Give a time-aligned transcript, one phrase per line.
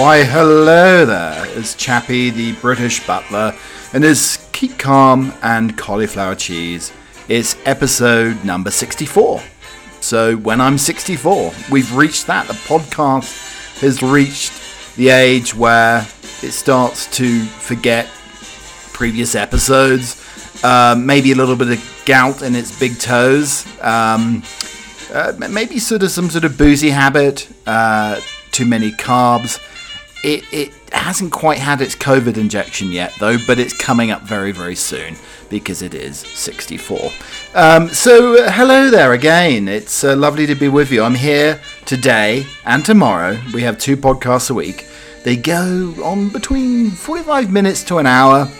[0.00, 1.44] Why, hello there.
[1.58, 3.54] It's Chappie, the British butler,
[3.92, 6.90] and it's Keep Calm and Cauliflower Cheese.
[7.28, 9.42] It's episode number 64.
[10.00, 12.46] So, when I'm 64, we've reached that.
[12.46, 16.00] The podcast has reached the age where
[16.42, 18.06] it starts to forget
[18.94, 24.42] previous episodes, uh, maybe a little bit of gout in its big toes, um,
[25.12, 28.18] uh, maybe sort of some sort of boozy habit, uh,
[28.50, 29.60] too many carbs.
[30.22, 34.52] It, it hasn't quite had its COVID injection yet, though, but it's coming up very,
[34.52, 35.16] very soon
[35.48, 37.10] because it is 64.
[37.54, 39.66] Um, so, uh, hello there again.
[39.66, 41.02] It's uh, lovely to be with you.
[41.02, 43.40] I'm here today and tomorrow.
[43.54, 44.86] We have two podcasts a week.
[45.24, 48.50] They go on between 45 minutes to an hour,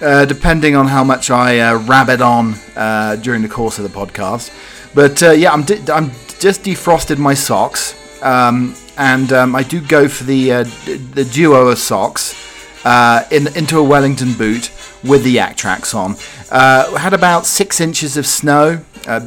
[0.00, 3.96] uh, depending on how much I uh, rabbit on uh, during the course of the
[3.96, 4.52] podcast.
[4.94, 7.94] But uh, yeah, I'm, di- I'm just defrosted my socks.
[8.24, 10.64] Um, and um, I do go for the uh,
[11.12, 12.34] the duo of socks
[12.84, 14.72] uh, in into a Wellington boot
[15.04, 16.16] with the Yaktrax on.
[16.50, 18.82] Uh, had about six inches of snow.
[19.06, 19.20] Uh,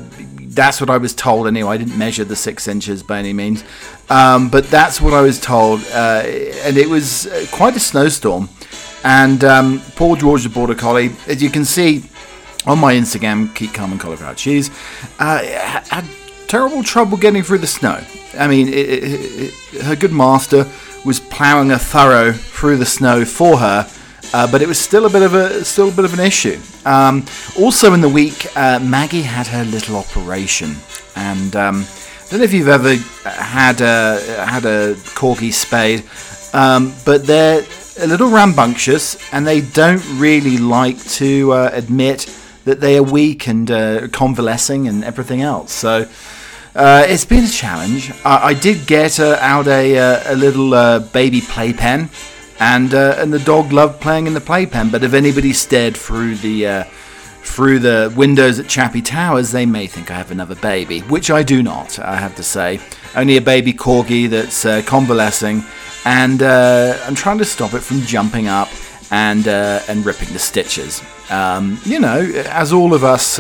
[0.58, 1.76] that's what I was told anyway.
[1.76, 3.64] I didn't measure the six inches by any means,
[4.10, 8.50] um, but that's what I was told, uh, and it was uh, quite a snowstorm.
[9.04, 12.04] And um, Paul George, the border collie, as you can see
[12.66, 14.70] on my Instagram, keep calm and cauliflower cheese,
[15.20, 16.04] had
[16.48, 18.02] terrible trouble getting through the snow.
[18.38, 20.68] I mean, it, it, it, her good master
[21.06, 23.90] was ploughing a furrow through the snow for her,
[24.34, 26.60] uh, but it was still a bit of a still a bit of an issue.
[26.86, 27.26] Um,
[27.60, 30.76] also in the week, uh, Maggie had her little operation,
[31.16, 32.96] and um, I don't know if you've ever
[33.26, 36.04] had a had a corgi spayed,
[36.54, 37.64] um, but they're
[38.00, 42.34] a little rambunctious, and they don't really like to uh, admit
[42.66, 45.74] that they are weak and uh, convalescing and everything else.
[45.74, 46.08] So.
[46.78, 48.12] Uh, it's been a challenge.
[48.24, 52.08] I, I did get uh, out a, uh, a little uh, baby playpen,
[52.60, 54.92] and uh, and the dog loved playing in the playpen.
[54.92, 56.86] But if anybody stared through the
[57.42, 61.42] through the windows at Chappie Towers, they may think I have another baby, which I
[61.42, 61.98] do not.
[61.98, 62.80] I have to say,
[63.16, 65.64] only a baby corgi that's convalescing,
[66.06, 68.70] and I'm trying to stop it from jumping up
[69.10, 71.02] and and ripping the stitches.
[71.32, 73.40] Um, you know, as all of us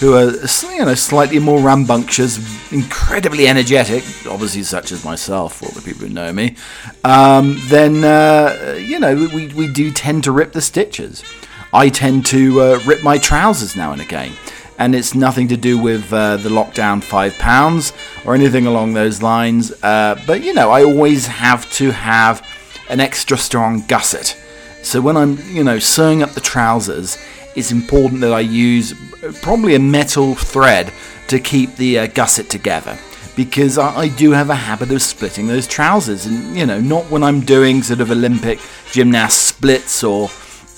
[0.00, 2.38] who are you know slightly more rambunctious,
[2.72, 6.56] incredibly energetic, obviously such as myself, or the people who know me,
[7.04, 11.24] um, then uh, you know we, we do tend to rip the stitches.
[11.72, 14.32] I tend to uh, rip my trousers now and again,
[14.78, 17.92] and it's nothing to do with uh, the lockdown five pounds
[18.24, 19.72] or anything along those lines.
[19.82, 22.46] Uh, but you know, I always have to have
[22.88, 24.36] an extra strong gusset.
[24.82, 27.18] So when I'm you know sewing up the trousers
[27.54, 28.94] it's important that I use
[29.42, 30.92] probably a metal thread
[31.28, 32.98] to keep the uh, gusset together.
[33.36, 36.26] Because I, I, do have a habit of splitting those trousers.
[36.26, 38.58] And you know not when I'm doing sort of Olympic
[38.90, 40.28] gymnast splits or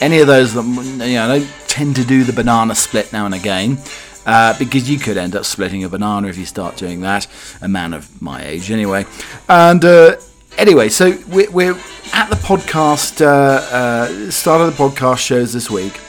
[0.00, 0.64] any of those that
[1.06, 3.78] you know I don't tend to do the banana split now and again
[4.26, 7.26] uh, because you could end up splitting a banana if you start doing that
[7.62, 9.06] a man of my age anyway.
[9.48, 10.16] And uh,
[10.58, 11.78] anyway so we're, we're,
[12.12, 16.00] at the podcast uh, uh start of the podcast shows this week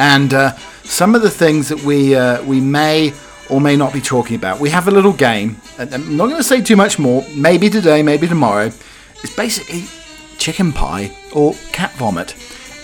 [0.00, 3.12] and uh, some of the things that we uh, we may
[3.50, 4.58] or may not be talking about.
[4.58, 5.56] We have a little game.
[5.78, 7.24] I'm not going to say too much more.
[7.34, 8.66] Maybe today, maybe tomorrow.
[9.22, 9.84] It's basically
[10.38, 12.34] chicken pie or cat vomit,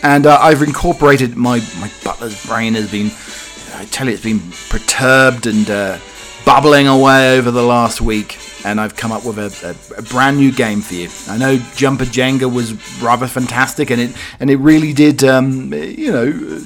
[0.02, 3.10] and uh, I've incorporated my my butler's brain has been.
[3.80, 5.98] I tell you, it's been perturbed and uh,
[6.44, 10.38] bubbling away over the last week, and I've come up with a, a, a, brand
[10.38, 11.08] new game for you.
[11.28, 16.12] I know Jumper Jenga was rather fantastic, and it and it really did, um, you
[16.12, 16.64] know,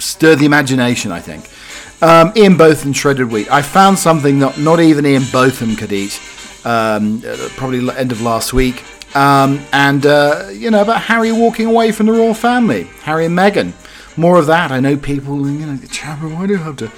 [0.00, 1.12] stir the imagination.
[1.12, 1.48] I think.
[2.02, 3.50] Um, Ian Botham shredded wheat.
[3.52, 6.18] I found something that not even Ian Botham could eat.
[6.64, 7.22] Um,
[7.56, 8.84] probably end of last week.
[9.14, 13.36] Um, and uh, you know about Harry walking away from the royal family, Harry and
[13.36, 13.72] Meghan.
[14.16, 14.70] More of that.
[14.70, 15.36] I know people.
[15.48, 16.90] You know, why do you have to?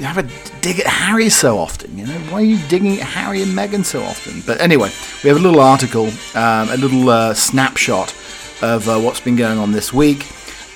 [0.00, 0.22] have a
[0.60, 1.98] dig at Harry so often?
[1.98, 4.42] You know, why are you digging at Harry and Meghan so often?
[4.46, 4.90] But anyway,
[5.22, 8.14] we have a little article, um, a little uh, snapshot
[8.62, 10.26] of uh, what's been going on this week.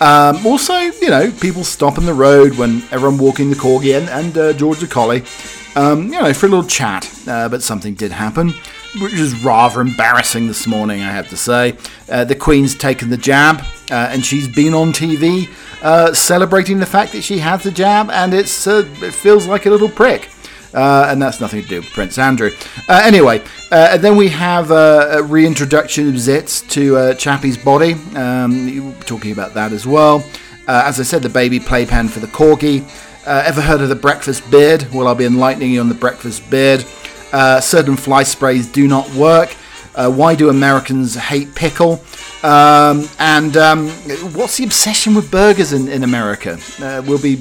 [0.02, 4.08] Um, also, you know, people stop on the road when everyone walking the corgi and,
[4.08, 5.22] and uh, George the collie,
[5.76, 7.08] um, you know, for a little chat.
[7.28, 8.52] Uh, but something did happen,
[9.00, 11.76] which is rather embarrassing this morning, I have to say.
[12.08, 13.60] Uh, the Queen's taken the jab,
[13.92, 15.48] uh, and she's been on TV
[15.82, 19.66] uh, celebrating the fact that she has the jab, and it's uh, it feels like
[19.66, 20.30] a little prick.
[20.74, 22.50] Uh, and that's nothing to do with Prince Andrew.
[22.88, 27.94] Uh, anyway, uh, then we have a reintroduction of Zitz to Chappie's body.
[28.14, 30.24] Um, talking about that as well.
[30.66, 32.84] as I said, the baby playpen for the corgi.
[33.26, 34.86] ever heard of the breakfast beard?
[34.92, 36.84] Well, I'll be enlightening you on the breakfast beard.
[37.60, 39.54] certain fly sprays do not work.
[39.94, 42.02] Uh, why do Americans hate pickle?
[42.42, 43.90] Um, and um,
[44.32, 46.58] what's the obsession with burgers in, in America?
[46.80, 47.36] Uh, we'll be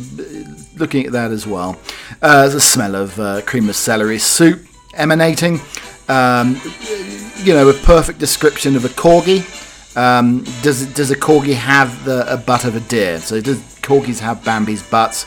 [0.81, 1.79] looking at that as well.
[2.21, 4.59] Uh, the smell of uh, cream of celery soup
[4.95, 5.61] emanating.
[6.09, 6.59] Um,
[7.37, 9.45] you know, a perfect description of a corgi.
[9.95, 13.19] Um, does does a corgi have the a butt of a deer?
[13.19, 15.25] So does corgis have Bambi's butts?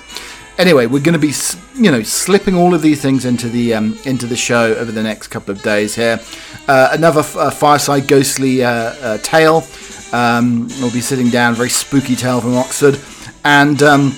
[0.57, 1.33] Anyway, we're going to be
[1.75, 5.03] you know slipping all of these things into the um, into the show over the
[5.03, 6.21] next couple of days here.
[6.69, 9.65] Uh, another f- uh, fireside ghostly uh, uh, tale.
[10.13, 13.01] Um, we'll be sitting down, very spooky tale from Oxford,
[13.45, 14.15] and um,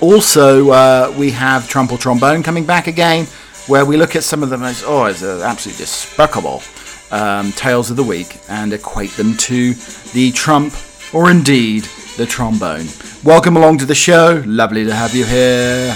[0.00, 3.26] also, uh, we have Trumple Trombone coming back again,
[3.66, 6.62] where we look at some of the most, oh, it's uh, absolutely despicable
[7.10, 9.74] um, tales of the week and equate them to
[10.12, 10.74] the Trump
[11.12, 11.84] or indeed
[12.16, 12.86] the trombone.
[13.24, 14.42] Welcome along to the show.
[14.46, 15.94] Lovely to have you here.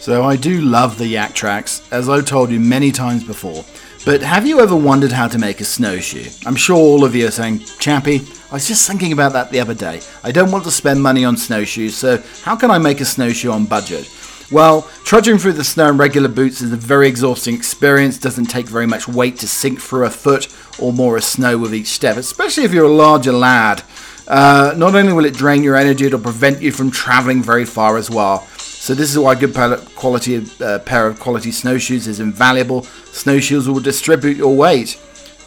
[0.00, 3.64] So, I do love the Yaktrax, as I've told you many times before.
[4.04, 6.28] But have you ever wondered how to make a snowshoe?
[6.44, 8.22] I'm sure all of you are saying, Chappie,
[8.52, 10.02] I was just thinking about that the other day.
[10.22, 13.50] I don't want to spend money on snowshoes, so how can I make a snowshoe
[13.50, 14.14] on budget?
[14.50, 18.18] Well, trudging through the snow in regular boots is a very exhausting experience.
[18.18, 21.74] Doesn't take very much weight to sink through a foot or more of snow with
[21.74, 23.84] each step, especially if you're a larger lad.
[24.28, 27.96] Uh, not only will it drain your energy, it'll prevent you from traveling very far
[27.96, 28.46] as well.
[28.58, 29.54] So this is why a good
[29.94, 32.82] quality uh, pair of quality snowshoes is invaluable.
[33.12, 35.00] Snowshoes will distribute your weight.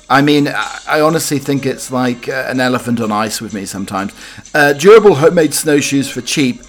[0.09, 4.13] I mean, I honestly think it's like uh, an elephant on ice with me sometimes.
[4.53, 6.61] Uh, durable homemade snowshoes for cheap.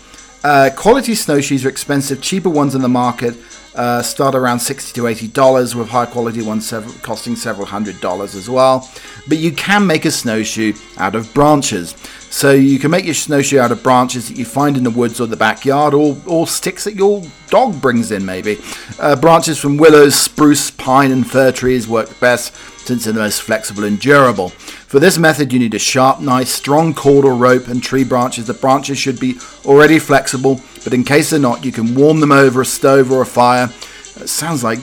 [0.42, 2.22] Uh, quality snowshoes are expensive.
[2.22, 3.36] Cheaper ones in the market
[3.76, 8.34] uh, start around sixty to eighty dollars, with high quality ones costing several hundred dollars
[8.34, 8.90] as well.
[9.28, 11.94] But you can make a snowshoe out of branches.
[12.28, 15.20] So you can make your snowshoe out of branches that you find in the woods
[15.20, 18.58] or the backyard, or, or sticks that your dog brings in, maybe.
[18.98, 22.54] Uh, branches from willows, spruce, pine, and fir trees work best
[22.86, 24.52] since they're the most flexible and durable.
[24.86, 28.46] For this method, you need a sharp knife, strong cord or rope, and tree branches.
[28.46, 32.30] The branches should be already flexible, but in case they're not, you can warm them
[32.30, 33.64] over a stove or a fire.
[34.20, 34.78] It sounds like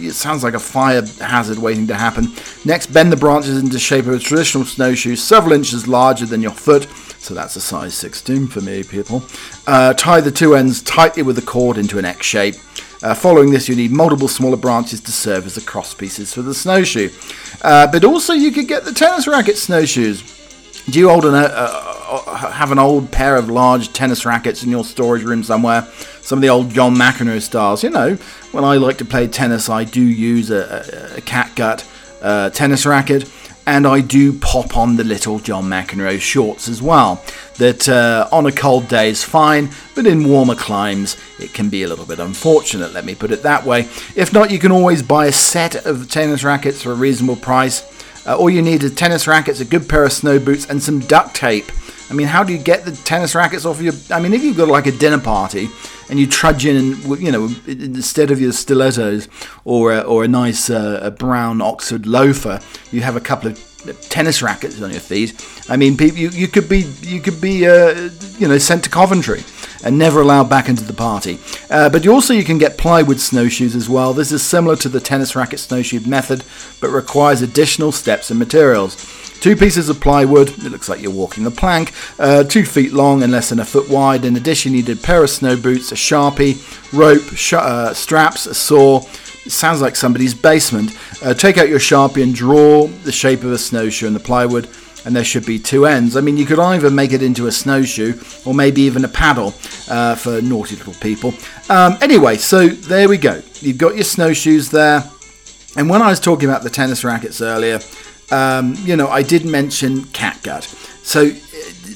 [0.00, 2.32] it sounds like a fire hazard waiting to happen.
[2.66, 6.42] Next, bend the branches into the shape of a traditional snowshoe, several inches larger than
[6.42, 6.86] your foot.
[7.18, 9.24] So that's a size 16 for me, people.
[9.66, 12.54] Uh, tie the two ends tightly with the cord into an X shape.
[13.02, 16.42] Uh, following this, you need multiple smaller branches to serve as the cross pieces for
[16.42, 17.08] the snowshoe.
[17.62, 20.22] Uh, but also, you could get the tennis racket snowshoes.
[20.90, 24.70] Do you hold an, uh, uh, have an old pair of large tennis rackets in
[24.70, 25.86] your storage room somewhere?
[26.22, 27.82] Some of the old John McEnroe styles.
[27.82, 28.14] You know,
[28.52, 30.56] when I like to play tennis, I do use a,
[31.14, 31.84] a, a catgut
[32.22, 33.30] uh, tennis racket
[33.68, 37.22] and I do pop on the little John McEnroe shorts as well.
[37.58, 41.82] That uh, on a cold day is fine, but in warmer climes it can be
[41.82, 43.80] a little bit unfortunate, let me put it that way.
[44.16, 47.84] If not, you can always buy a set of tennis rackets for a reasonable price.
[48.26, 51.00] Uh, all you need is tennis rackets, a good pair of snow boots, and some
[51.00, 51.70] duct tape.
[52.10, 53.92] I mean, how do you get the tennis rackets off your?
[54.10, 55.68] I mean, if you've got like a dinner party
[56.08, 59.28] and you trudge in, you know, instead of your stilettos
[59.64, 62.60] or a, or a nice uh, a brown Oxford loafer,
[62.90, 65.34] you have a couple of tennis rackets on your feet.
[65.68, 68.90] I mean, people, you, you could be you could be uh, you know sent to
[68.90, 69.42] Coventry
[69.84, 71.38] and never allowed back into the party.
[71.70, 74.12] Uh, but you also you can get plywood snowshoes as well.
[74.12, 76.42] This is similar to the tennis racket snowshoe method,
[76.80, 78.96] but requires additional steps and materials.
[79.40, 83.22] Two pieces of plywood, it looks like you're walking a plank, uh, two feet long
[83.22, 84.24] and less than a foot wide.
[84.24, 86.56] In addition, you need a pair of snow boots, a sharpie,
[86.92, 89.00] rope, sh- uh, straps, a saw.
[89.44, 90.90] It sounds like somebody's basement.
[91.24, 94.68] Uh, take out your sharpie and draw the shape of a snowshoe in the plywood,
[95.06, 96.16] and there should be two ends.
[96.16, 99.54] I mean, you could either make it into a snowshoe or maybe even a paddle
[99.88, 101.32] uh, for naughty little people.
[101.70, 103.40] Um, anyway, so there we go.
[103.60, 105.08] You've got your snowshoes there.
[105.76, 107.78] And when I was talking about the tennis rackets earlier,
[108.30, 110.64] um, you know, I did mention catgut.
[111.04, 111.30] So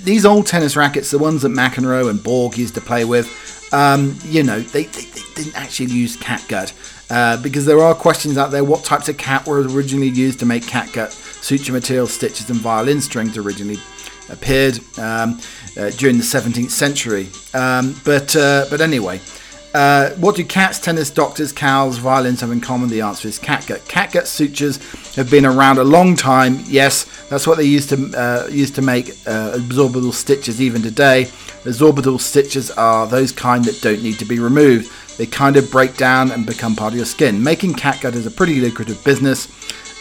[0.04, 3.28] these old tennis rackets, the ones that McEnroe and Borg used to play with,
[3.72, 6.74] um, you know, they, they, they, didn't actually use catgut
[7.10, 10.46] uh, because there are questions out there what types of cat were originally used to
[10.46, 11.10] make catgut
[11.42, 13.78] suture material, stitches, and violin strings originally
[14.28, 15.38] appeared um,
[15.78, 17.28] uh, during the 17th century.
[17.54, 19.20] Um, but uh, but anyway,
[19.74, 22.90] uh, what do cats, tennis, doctors, cows, violins have in common?
[22.90, 23.80] The answer is catgut.
[23.88, 24.76] Catgut sutures
[25.14, 26.60] have been around a long time.
[26.66, 31.24] Yes, that's what they used to uh, used to make uh, absorbable stitches even today.
[31.64, 34.92] Absorbable stitches are those kind that don't need to be removed.
[35.16, 37.42] They kind of break down and become part of your skin.
[37.42, 39.46] Making catgut is a pretty lucrative business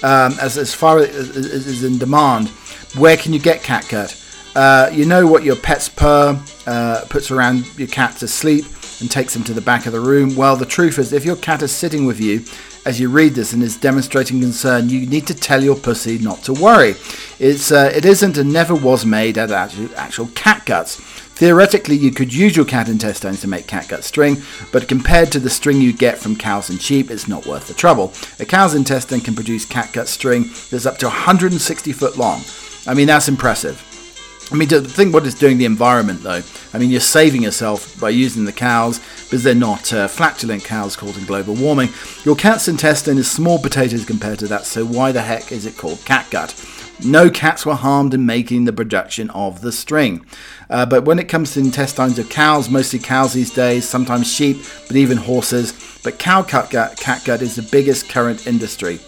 [0.03, 2.49] um, as, as far as is in demand.
[2.97, 4.17] Where can you get catgut?
[4.53, 6.37] Uh, you know what your pet's purr
[6.67, 8.65] uh, puts around your cat to sleep
[9.01, 10.35] and takes him to the back of the room.
[10.35, 12.45] Well, the truth is, if your cat is sitting with you
[12.85, 16.43] as you read this and is demonstrating concern, you need to tell your pussy not
[16.43, 16.95] to worry.
[17.39, 20.95] It's uh, it isn't and never was made out of actual, cat guts.
[21.35, 24.37] Theoretically, you could use your cat intestines to make catgut string,
[24.71, 27.73] but compared to the string you get from cows and sheep, it's not worth the
[27.73, 28.13] trouble.
[28.39, 32.43] A cow's intestine can produce catgut string that's up to 160 foot long.
[32.85, 33.90] I mean, that's impressive.
[34.51, 36.41] I mean, think what it's doing the environment, though.
[36.73, 40.97] I mean, you're saving yourself by using the cows because they're not uh, flatulent cows
[40.97, 41.89] causing global warming.
[42.25, 45.77] Your cat's intestine is small potatoes compared to that, so why the heck is it
[45.77, 46.53] called catgut?
[47.05, 50.25] No cats were harmed in making the production of the string.
[50.69, 54.57] Uh, but when it comes to intestines of cows, mostly cows these days, sometimes sheep,
[54.87, 55.73] but even horses.
[56.03, 58.99] But cow catgut, catgut is the biggest current industry.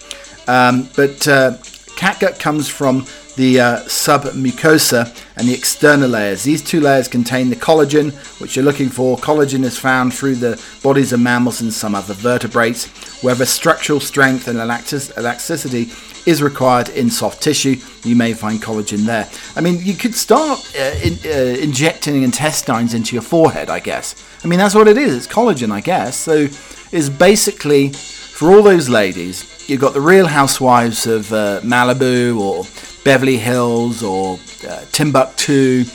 [0.47, 1.57] Um, but uh,
[1.95, 3.05] catgut comes from
[3.35, 6.43] the uh, submucosa and the external layers.
[6.43, 9.17] These two layers contain the collagen, which you're looking for.
[9.17, 12.87] Collagen is found through the bodies of mammals and some other vertebrates.
[13.23, 15.91] Wherever structural strength and elasticity
[16.25, 19.29] is required in soft tissue, you may find collagen there.
[19.55, 24.15] I mean, you could start uh, in, uh, injecting intestines into your forehead, I guess.
[24.43, 25.15] I mean, that's what it is.
[25.15, 26.15] It's collagen, I guess.
[26.15, 26.47] So
[26.91, 29.49] it's basically for all those ladies.
[29.69, 32.65] You've got the real housewives of uh, Malibu or
[33.03, 35.85] Beverly Hills or uh, Timbuktu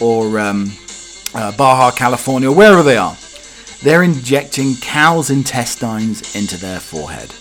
[0.00, 0.70] or um,
[1.34, 3.16] uh, Baja California, wherever they are,
[3.82, 7.32] they're injecting cow's intestines into their forehead.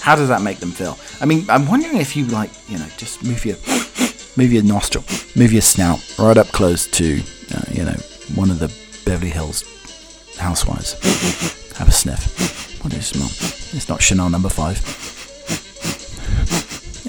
[0.00, 0.98] How does that make them feel?
[1.20, 3.56] I mean, I'm wondering if you like, you know, just move your
[4.36, 5.04] move your nostril,
[5.36, 7.20] move your snout right up close to,
[7.54, 7.96] uh, you know,
[8.34, 8.72] one of the
[9.04, 9.64] Beverly Hills
[10.38, 10.92] housewives.
[11.76, 12.82] Have a sniff.
[12.82, 13.28] What is it smell?
[13.76, 14.78] It's not Chanel number five.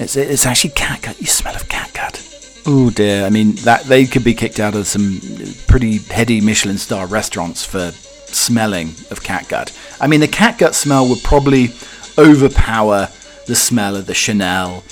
[0.03, 1.19] It's, it's actually catgut.
[1.19, 2.19] You smell of catgut.
[2.65, 3.25] Oh dear.
[3.25, 5.19] I mean, that they could be kicked out of some
[5.67, 7.91] pretty heady Michelin star restaurants for
[8.27, 9.71] smelling of catgut.
[10.01, 11.69] I mean, the catgut smell would probably
[12.17, 13.09] overpower
[13.47, 14.83] the smell of the Chanel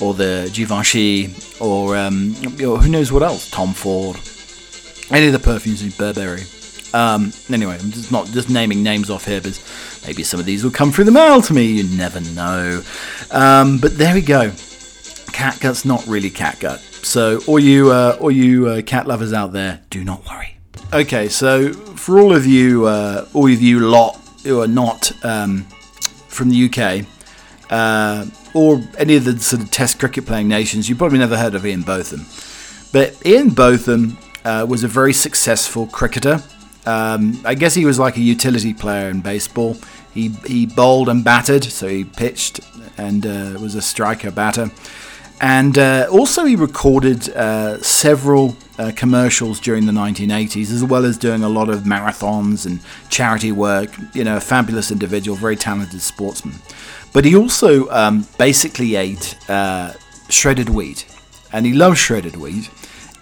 [0.00, 4.16] or the Givenchy or um, know, who knows what else, Tom Ford,
[5.10, 6.44] any of the perfumes in Burberry.
[6.94, 9.60] Um, anyway, I'm just not just naming names off here because
[10.06, 11.64] maybe some of these will come through the mail to me.
[11.64, 12.82] You never know.
[13.32, 14.50] Um, but there we go.
[15.32, 16.78] Catgut's not really catgut.
[17.04, 20.56] So, all you, uh, all you uh, cat lovers out there, do not worry.
[20.92, 25.64] Okay, so for all of you, uh, all of you lot who are not um,
[26.28, 27.04] from the UK,
[27.70, 31.56] uh, or any of the sort of Test cricket playing nations, you probably never heard
[31.56, 32.24] of Ian Botham.
[32.92, 36.40] But Ian Botham uh, was a very successful cricketer.
[36.86, 39.76] Um, I guess he was like a utility player in baseball.
[40.12, 42.60] He, he bowled and batted, so he pitched
[42.96, 44.70] and uh, was a striker batter.
[45.40, 51.18] And uh, also, he recorded uh, several uh, commercials during the 1980s, as well as
[51.18, 53.90] doing a lot of marathons and charity work.
[54.14, 56.54] You know, a fabulous individual, very talented sportsman.
[57.12, 59.94] But he also um, basically ate uh,
[60.28, 61.06] shredded wheat,
[61.52, 62.70] and he loved shredded wheat.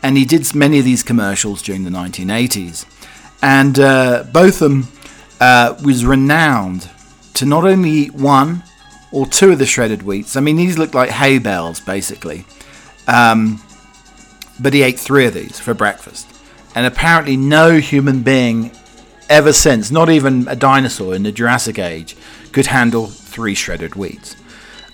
[0.02, 2.86] And he did many of these commercials during the 1980s.
[3.42, 4.88] And uh, Botham
[5.40, 6.88] uh, was renowned
[7.34, 8.62] to not only eat one
[9.10, 10.36] or two of the shredded wheats.
[10.36, 12.46] I mean, these look like hay bales, basically.
[13.08, 13.60] Um,
[14.60, 16.28] but he ate three of these for breakfast.
[16.74, 18.70] And apparently, no human being
[19.28, 22.16] ever since, not even a dinosaur in the Jurassic Age,
[22.52, 24.36] could handle three shredded wheats.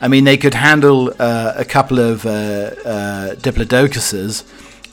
[0.01, 4.45] I mean, they could handle uh, a couple of uh, uh, Diplodocuses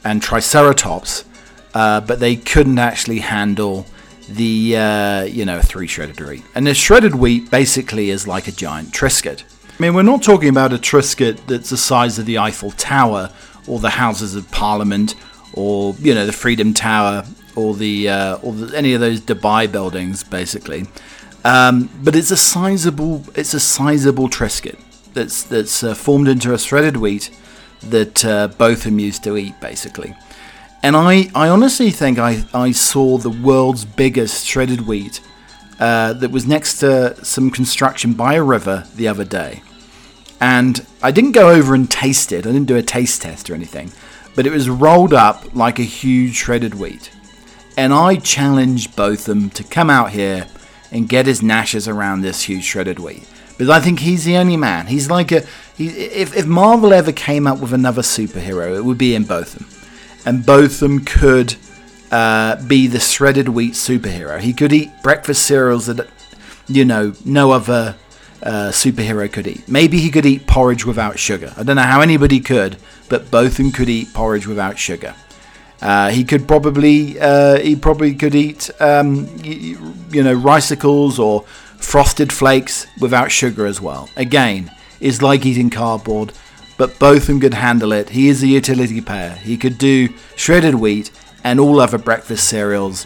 [0.03, 1.25] and Triceratops,
[1.75, 3.85] uh, but they couldn't actually handle
[4.27, 6.43] the uh, you know three shredded wheat.
[6.55, 9.43] And the shredded wheat basically is like a giant Triscuit.
[9.43, 13.29] I mean, we're not talking about a Triscuit that's the size of the Eiffel Tower
[13.67, 15.15] or the Houses of Parliament
[15.53, 19.69] or you know the Freedom Tower or the uh, or the, any of those Dubai
[19.69, 20.85] buildings, basically.
[21.43, 24.79] Um, but it's a sizable it's a sizable Triscuit
[25.13, 27.29] that's that's uh, formed into a shredded wheat
[27.81, 30.15] that uh, them used to eat, basically.
[30.85, 35.19] And I, I honestly think I, I saw the world's biggest shredded wheat
[35.79, 39.63] uh, that was next to some construction by a river the other day.
[40.39, 42.45] and I didn't go over and taste it.
[42.45, 43.93] I didn't do a taste test or anything,
[44.35, 47.09] but it was rolled up like a huge shredded wheat.
[47.75, 50.45] And I challenge Botham to come out here
[50.91, 53.27] and get his gnashes around this huge shredded wheat.
[53.57, 54.85] Because I think he's the only man.
[54.85, 55.41] He's like a.
[55.75, 59.65] He, if, if Marvel ever came up with another superhero, it would be in Botham.
[60.25, 61.55] And Botham could
[62.11, 64.39] uh, be the shredded wheat superhero.
[64.39, 66.07] He could eat breakfast cereals that,
[66.67, 67.95] you know, no other
[68.41, 69.67] uh, superhero could eat.
[69.67, 71.53] Maybe he could eat porridge without sugar.
[71.57, 72.77] I don't know how anybody could,
[73.09, 75.15] but Botham could eat porridge without sugar.
[75.81, 81.41] Uh, he could probably uh, he probably could eat um, you, you know ricicles or
[81.77, 84.09] frosted flakes without sugar as well.
[84.15, 86.31] Again, is like eating cardboard,
[86.77, 88.09] but Botham could handle it.
[88.09, 89.31] He is a utility player.
[89.31, 91.11] He could do shredded wheat
[91.43, 93.05] and all other breakfast cereals,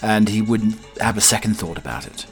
[0.00, 2.26] and he wouldn't have a second thought about it.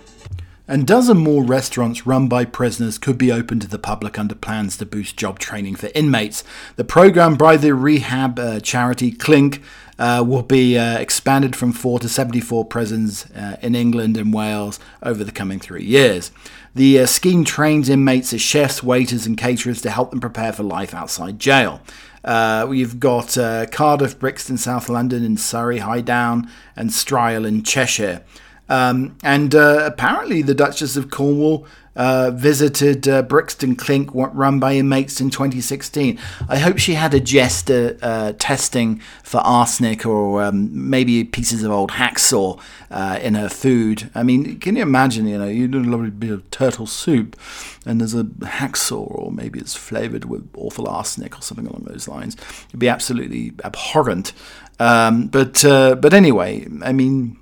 [0.71, 4.77] And dozen more restaurants run by prisoners could be open to the public under plans
[4.77, 6.45] to boost job training for inmates.
[6.77, 9.63] The program by the rehab uh, charity Clink
[9.99, 14.79] uh, will be uh, expanded from 4 to 74 prisons uh, in England and Wales
[15.03, 16.31] over the coming three years.
[16.79, 20.63] The uh, scheme trains inmates as chefs, waiters, and caterers to help them prepare for
[20.63, 21.81] life outside jail.
[22.23, 23.37] Uh, we've got
[23.73, 28.23] Cardiff, Brixton, South London, and Surrey, Highdown, and Styal in Cheshire.
[28.69, 31.67] Um, and uh, apparently, the Duchess of Cornwall
[31.99, 36.17] uh, visited uh, Brixton Clink, run by inmates in 2016.
[36.49, 41.73] I hope she had a jester uh, testing for arsenic or um, maybe pieces of
[41.73, 42.61] old hacksaw
[42.93, 44.11] uh, in her food.
[44.15, 45.27] I mean, can you imagine?
[45.27, 47.37] You know, you do a lovely bit of turtle soup,
[47.85, 52.07] and there's a hacksaw, or maybe it's flavored with awful arsenic or something along those
[52.07, 52.37] lines.
[52.69, 54.33] It'd be absolutely abhorrent.
[54.79, 57.39] Um, but uh, but anyway, I mean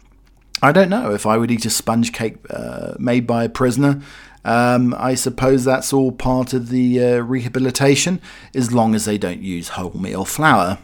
[0.63, 4.01] I don't know if I would eat a sponge cake uh, made by a prisoner.
[4.47, 8.21] Um, I suppose that's all part of the uh, rehabilitation,
[8.55, 10.79] as long as they don't use wholemeal flour.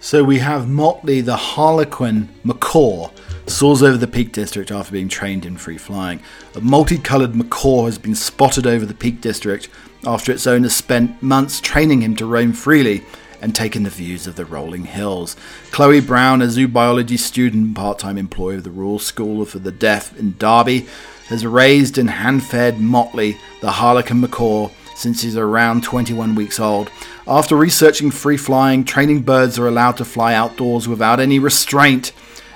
[0.00, 3.10] So we have Motley the Harlequin macaw
[3.46, 6.20] soars over the Peak District after being trained in free flying.
[6.56, 9.68] A multicoloured macaw has been spotted over the Peak District
[10.04, 13.04] after its owner spent months training him to roam freely
[13.40, 15.36] and taken the views of the rolling hills.
[15.70, 19.60] Chloe Brown, a zoo biology student and part time employee of the Royal School for
[19.60, 20.88] the Deaf in Derby,
[21.28, 26.90] has raised and hand fed Motley, the harlequin macaw, since he's around 21 weeks old.
[27.26, 32.12] After researching free flying, training birds are allowed to fly outdoors without any restraint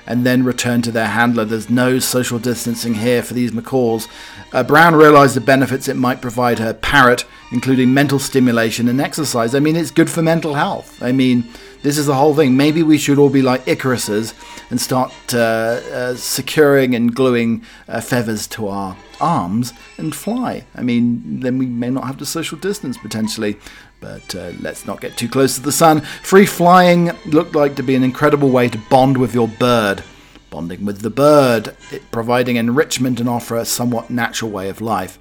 [0.06, 1.44] and then return to their handler.
[1.44, 4.08] There's no social distancing here for these macaws.
[4.52, 9.54] Uh, Brown realized the benefits it might provide her parrot, including mental stimulation and exercise.
[9.54, 11.00] I mean, it's good for mental health.
[11.02, 11.48] I mean,
[11.82, 12.56] this is the whole thing.
[12.56, 14.34] Maybe we should all be like Icaruses
[14.70, 20.64] and start uh, uh, securing and gluing uh, feathers to our arms and fly.
[20.74, 23.58] I mean, then we may not have to social distance potentially.
[24.00, 26.00] But uh, let's not get too close to the sun.
[26.00, 30.02] Free flying looked like to be an incredible way to bond with your bird.
[30.50, 31.76] Bonding with the bird,
[32.10, 35.18] providing enrichment and offer a somewhat natural way of life.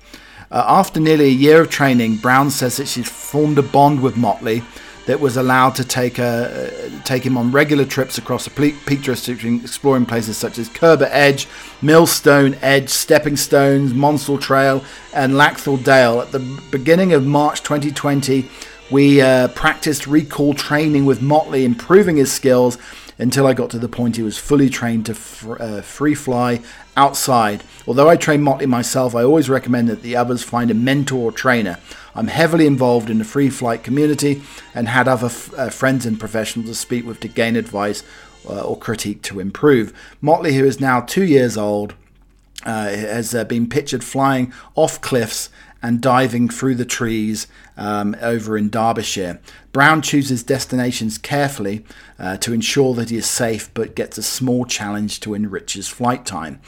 [0.49, 4.17] Uh, after nearly a year of training, Brown says that she's formed a bond with
[4.17, 4.63] Motley
[5.11, 6.69] that was allowed to take, uh,
[7.03, 11.49] take him on regular trips across the Peak District, exploring places such as Curbar Edge,
[11.81, 14.81] Millstone Edge, Stepping Stones, Monsal Trail,
[15.13, 16.21] and Lackthorpe Dale.
[16.21, 16.39] At the
[16.71, 18.49] beginning of March 2020,
[18.89, 22.77] we uh, practiced recall training with Motley, improving his skills
[23.17, 26.61] until I got to the point he was fully trained to fr- uh, free fly
[26.95, 27.65] outside.
[27.85, 31.31] Although I train Motley myself, I always recommend that the others find a mentor or
[31.33, 31.79] trainer.
[32.15, 34.41] I'm heavily involved in the free flight community
[34.75, 38.03] and had other f- uh, friends and professionals to speak with to gain advice
[38.47, 39.93] uh, or critique to improve.
[40.19, 41.95] Motley, who is now two years old,
[42.65, 45.49] uh, has uh, been pictured flying off cliffs
[45.81, 49.39] and diving through the trees um, over in Derbyshire.
[49.71, 51.83] Brown chooses destinations carefully
[52.19, 55.87] uh, to ensure that he is safe but gets a small challenge to enrich his
[55.87, 56.61] flight time.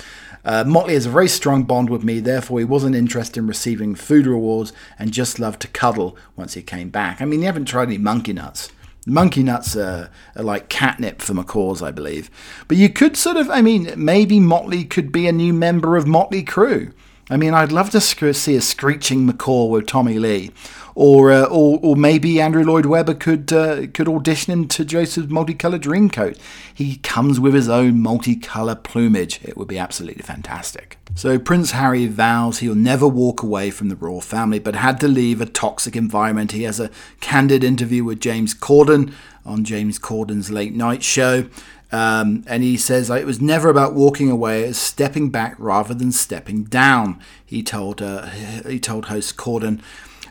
[0.46, 3.96] Uh, Motley has a very strong bond with me, therefore, he wasn't interested in receiving
[3.96, 7.22] food rewards and just loved to cuddle once he came back.
[7.22, 8.70] I mean, you haven't tried any monkey nuts.
[9.06, 12.30] Monkey nuts are, are, like catnip for macaws, I believe.
[12.68, 16.06] But you could sort of, I mean, maybe Motley could be a new member of
[16.06, 16.94] Mötley Crüe.
[17.30, 20.52] I mean, I'd love to see a screeching macaw with Tommy Lee,
[20.94, 25.30] or uh, or, or maybe Andrew Lloyd Webber could uh, could audition him to Joseph's
[25.30, 26.38] multicolored dreamcoat.
[26.74, 29.40] He comes with his own multicolour plumage.
[29.42, 30.98] It would be absolutely fantastic.
[31.16, 35.08] So Prince Harry vows he'll never walk away from the royal family, but had to
[35.08, 36.52] leave a toxic environment.
[36.52, 36.90] He has a
[37.22, 39.14] candid interview with James Corden
[39.46, 41.50] on James Corden's late night show.
[41.92, 46.12] Um, and he says it was never about walking away, it's stepping back rather than
[46.12, 47.22] stepping down.
[47.46, 49.80] He told uh, he told host Corden.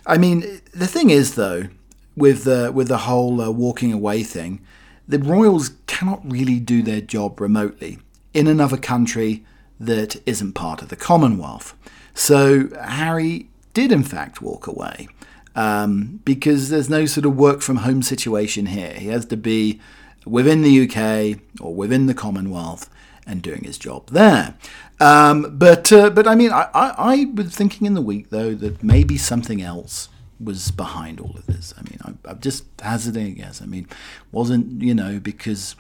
[0.05, 1.69] I mean, the thing is, though,
[2.17, 4.61] with the with the whole uh, walking away thing,
[5.07, 8.01] the royals cannot really do their job remotely
[8.35, 9.45] in another country
[9.79, 11.75] that isn't part of the Commonwealth.
[12.15, 15.09] So Harry did, in fact, walk away
[15.55, 18.95] um, because there's no sort of work from home situation here.
[18.95, 19.81] He has to be
[20.25, 22.89] within the UK or within the Commonwealth
[23.27, 24.55] and doing his job there.
[25.01, 28.55] Um, but uh, but I mean, I, I, I, was thinking in the week though
[28.55, 31.75] that maybe something else was behind all of this.
[31.77, 33.61] I mean, I, am just hazarding a guess.
[33.61, 33.89] I mean,
[34.31, 35.75] wasn't you know because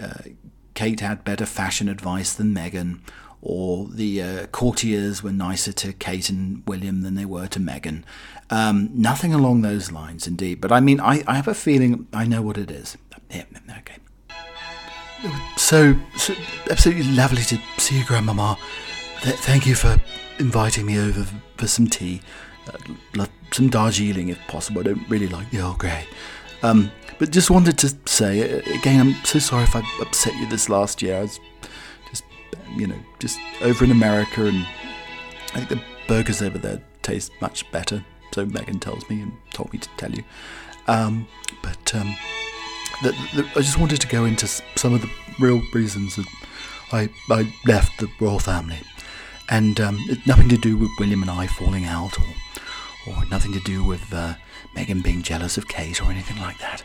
[0.00, 0.22] uh,
[0.74, 3.00] Kate had better fashion advice than Meghan,
[3.40, 8.02] or the uh, courtiers were nicer to Kate and William than they were to Meghan.
[8.50, 10.60] Um, nothing along those lines, indeed.
[10.60, 12.96] But I mean, I, I have a feeling I know what it is.
[13.30, 13.44] Yeah,
[13.78, 13.96] okay.
[15.56, 16.34] So, so
[16.70, 18.56] absolutely lovely to see you, Grandmama.
[19.22, 19.96] Th- thank you for
[20.38, 22.22] inviting me over for some tea.
[23.16, 24.80] Uh, some Darjeeling, if possible.
[24.80, 26.06] I don't really like the Earl Grey.
[26.62, 30.48] Um, but just wanted to say uh, again, I'm so sorry if I upset you
[30.48, 31.18] this last year.
[31.18, 31.40] I was
[32.76, 34.66] you know, just over in America, and
[35.54, 38.04] I think the burgers over there taste much better.
[38.32, 40.24] So Meghan tells me and told me to tell you.
[40.86, 41.26] Um,
[41.62, 42.16] but um,
[43.02, 46.26] the, the, I just wanted to go into some of the real reasons that
[46.92, 48.78] I, I left the royal family.
[49.50, 52.26] And um, it's nothing to do with William and I falling out, or,
[53.06, 54.34] or nothing to do with uh,
[54.76, 56.82] Meghan being jealous of Kate or anything like that.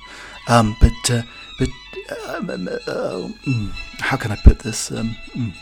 [0.47, 1.21] Um, but uh,
[1.59, 1.69] but
[2.27, 4.91] um, um uh, mm, how can I put this?
[4.91, 5.53] Um, mm,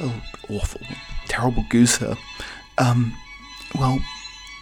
[0.00, 0.80] oh, awful,
[1.28, 2.02] terrible goose
[3.74, 3.98] well,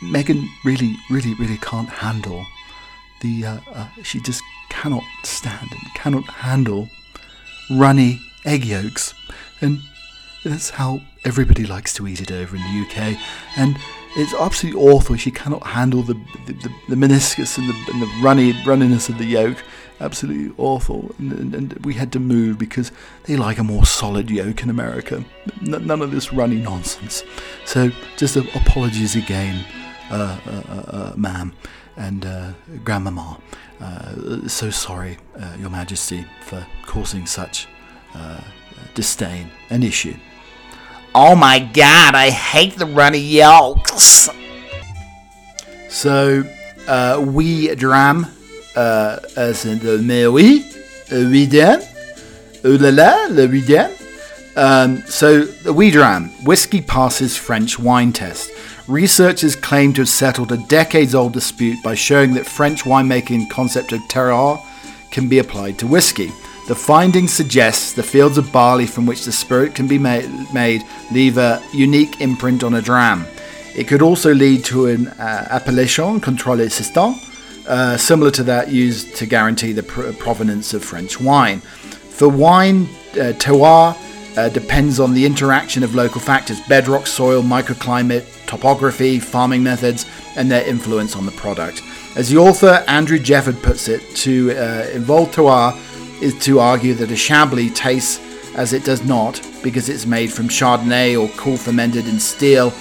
[0.02, 2.46] Meghan really, really, really can't handle
[3.20, 3.46] the.
[3.46, 6.88] Uh, uh, she just cannot stand and cannot handle
[7.70, 9.14] runny egg yolks.
[9.60, 9.80] And
[10.44, 13.18] that's how everybody likes to eat it over in the UK.
[13.56, 13.76] And
[14.16, 15.16] it's absolutely awful.
[15.16, 16.14] She cannot handle the
[16.46, 19.62] the, the, the meniscus and the, and the runny runniness of the yolk.
[20.00, 21.14] Absolutely awful.
[21.18, 22.90] And, and, and, we had to move because
[23.24, 25.22] they like a more solid yolk in America.
[25.60, 27.22] N- none of this runny nonsense.
[27.66, 29.62] So just apologies again,
[30.10, 31.52] uh, uh, uh, uh ma'am
[31.96, 33.38] and uh, grandmama.
[33.80, 37.68] Uh, so sorry, uh, Your Majesty, for causing such
[38.14, 38.40] uh,
[38.94, 40.16] disdain and issue.
[41.12, 44.30] Oh my god, I hate the runny yolks!
[45.88, 46.44] So,
[46.86, 48.28] uh, we dram,
[48.76, 50.64] uh, as in the mais oui,
[51.10, 51.82] oui den,
[52.64, 53.90] oh la la, le oui den.
[54.54, 58.52] Um, so, the we dram, whiskey passes French wine test.
[58.86, 63.90] Researchers claim to have settled a decades old dispute by showing that French winemaking concept
[63.90, 64.64] of terroir
[65.10, 66.30] can be applied to whiskey.
[66.70, 70.84] The findings suggest the fields of barley from which the spirit can be made, made
[71.10, 73.26] leave a unique imprint on a dram.
[73.74, 77.16] It could also lead to an uh, appellation contrôlé system,
[77.66, 81.58] uh, similar to that used to guarantee the pr- provenance of French wine.
[81.58, 82.82] For wine,
[83.14, 83.96] uh, terroir
[84.38, 90.06] uh, depends on the interaction of local factors bedrock, soil, microclimate, topography, farming methods,
[90.36, 91.82] and their influence on the product.
[92.14, 95.76] As the author Andrew Jefford puts it, to uh, involve terroir
[96.20, 98.20] is to argue that a Chablis tastes
[98.54, 102.72] as it does not because it's made from Chardonnay or cool fermented in steel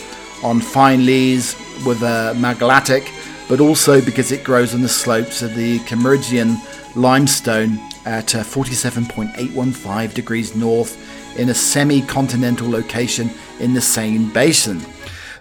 [0.43, 3.09] on fine lees with a magmatic,
[3.47, 6.57] but also because it grows on the slopes of the Cambrian
[6.95, 10.97] limestone at uh, 47.815 degrees north
[11.37, 14.79] in a semi continental location in the Seine basin,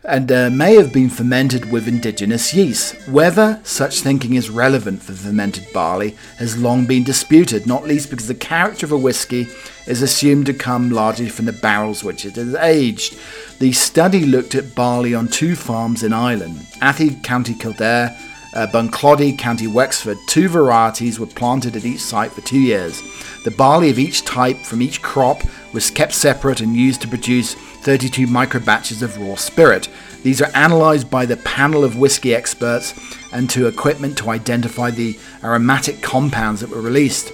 [0.08, 3.06] and uh, may have been fermented with indigenous yeast.
[3.08, 8.26] Whether such thinking is relevant for fermented barley has long been disputed, not least because
[8.26, 9.46] the character of a whisky
[9.86, 13.18] is assumed to come largely from the barrels which it has aged.
[13.58, 18.16] The study looked at barley on two farms in Ireland, Athy, County Kildare,
[18.54, 20.18] uh, Bunclody, County Wexford.
[20.26, 23.02] Two varieties were planted at each site for two years.
[23.44, 27.54] The barley of each type from each crop was kept separate and used to produce
[27.54, 29.88] 32 microbatches of raw spirit.
[30.22, 32.94] These are analysed by the panel of whisky experts
[33.32, 37.32] and to equipment to identify the aromatic compounds that were released.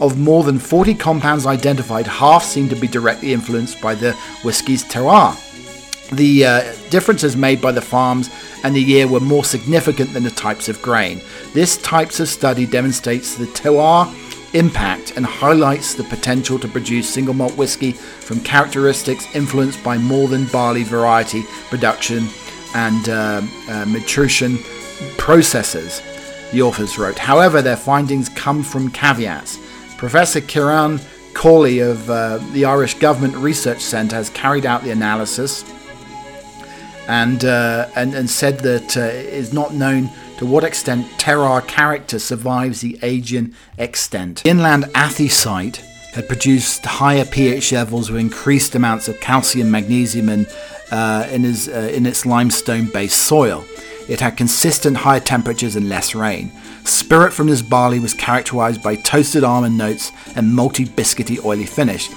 [0.00, 4.84] Of more than 40 compounds identified, half seem to be directly influenced by the whisky's
[4.84, 5.42] terroir.
[6.10, 8.30] The uh, differences made by the farms
[8.66, 11.20] and the year were more significant than the types of grain.
[11.54, 14.12] This types of study demonstrates the terroir
[14.54, 20.26] impact and highlights the potential to produce single malt whiskey from characteristics influenced by more
[20.26, 22.28] than barley variety production
[22.74, 24.58] and uh, uh, maturation
[25.16, 26.02] processes,
[26.50, 27.18] the authors wrote.
[27.18, 29.60] However, their findings come from caveats.
[29.96, 30.98] Professor Kieran
[31.34, 35.64] Cawley of uh, the Irish Government Research Centre has carried out the analysis
[37.08, 41.66] and uh, and and said that uh, it is not known to what extent terroir
[41.66, 44.44] character survives the Aegean extent.
[44.44, 45.76] Inland Athy site
[46.12, 50.46] had produced higher pH levels with increased amounts of calcium, magnesium, and
[50.90, 53.64] uh, in, his, uh, in its limestone-based soil.
[54.08, 56.52] It had consistent higher temperatures and less rain.
[56.84, 62.08] Spirit from this barley was characterized by toasted almond notes and multi biscuity oily finish.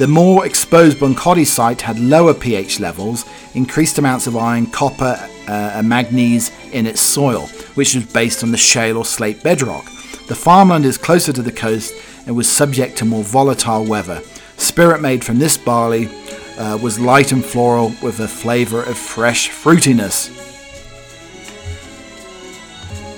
[0.00, 5.14] The more exposed Bunclody site had lower pH levels, increased amounts of iron, copper,
[5.46, 9.84] uh, and manganese in its soil, which was based on the shale or slate bedrock.
[10.26, 11.92] The farmland is closer to the coast
[12.24, 14.22] and was subject to more volatile weather.
[14.56, 16.08] Spirit made from this barley
[16.56, 20.30] uh, was light and floral with a flavour of fresh fruitiness.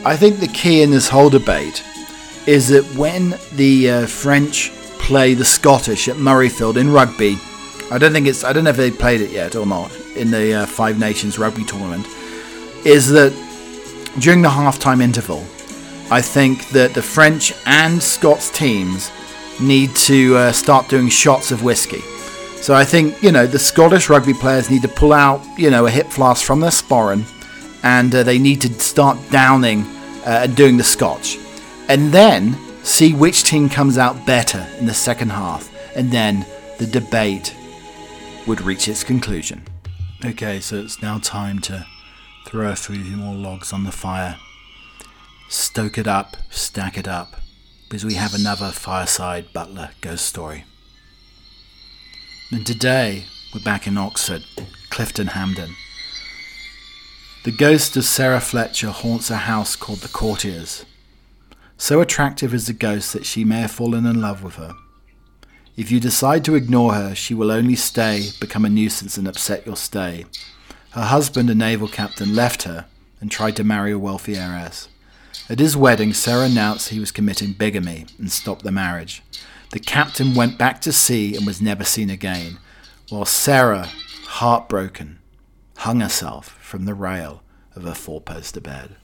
[0.05, 1.85] I think the key in this whole debate
[2.49, 7.37] is that when the uh, French play the Scottish at Murrayfield in rugby.
[7.91, 8.45] I don't think it's.
[8.45, 11.39] I don't know if they played it yet or not in the uh, Five Nations
[11.39, 12.07] rugby tournament.
[12.85, 13.33] Is that
[14.19, 15.45] during the halftime interval?
[16.11, 19.11] I think that the French and Scots teams
[19.61, 22.01] need to uh, start doing shots of whiskey.
[22.63, 25.87] So I think you know the Scottish rugby players need to pull out you know
[25.87, 27.25] a hip flask from their sporran,
[27.83, 29.83] and uh, they need to start downing
[30.25, 31.39] uh, and doing the Scotch,
[31.89, 36.47] and then see which team comes out better in the second half, and then
[36.79, 37.55] the debate
[38.47, 39.65] would reach its conclusion.
[40.25, 41.87] Okay, so it's now time to
[42.47, 44.37] throw a few more logs on the fire.
[45.49, 47.41] Stoke it up, stack it up,
[47.85, 50.65] because we have another fireside butler ghost story.
[52.51, 54.45] And today, we're back in Oxford,
[54.91, 55.75] Clifton Hampden.
[57.45, 60.85] The ghost of Sarah Fletcher haunts a house called the Courtiers.
[61.83, 64.73] So attractive is the ghost that she may have fallen in love with her.
[65.77, 69.67] If you decide to ignore her, she will only stay, become a nuisance, and upset
[69.67, 70.27] your stay.
[70.91, 72.87] Her husband, a naval captain, left her
[73.21, 74.91] and tried to marry a wealthy heiress.
[75.51, 79.21] At his wedding, Sarah announced he was committing bigamy and stopped the marriage.
[79.73, 82.59] The captain went back to sea and was never seen again,
[83.09, 83.89] while Sarah,
[84.27, 85.19] heartbroken,
[85.79, 87.43] hung herself from the rail
[87.75, 88.95] of her four poster bed.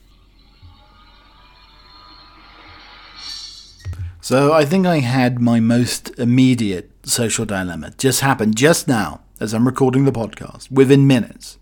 [4.21, 9.55] So I think I had my most immediate social dilemma just happened just now as
[9.55, 11.59] I'm recording the podcast, within minutes.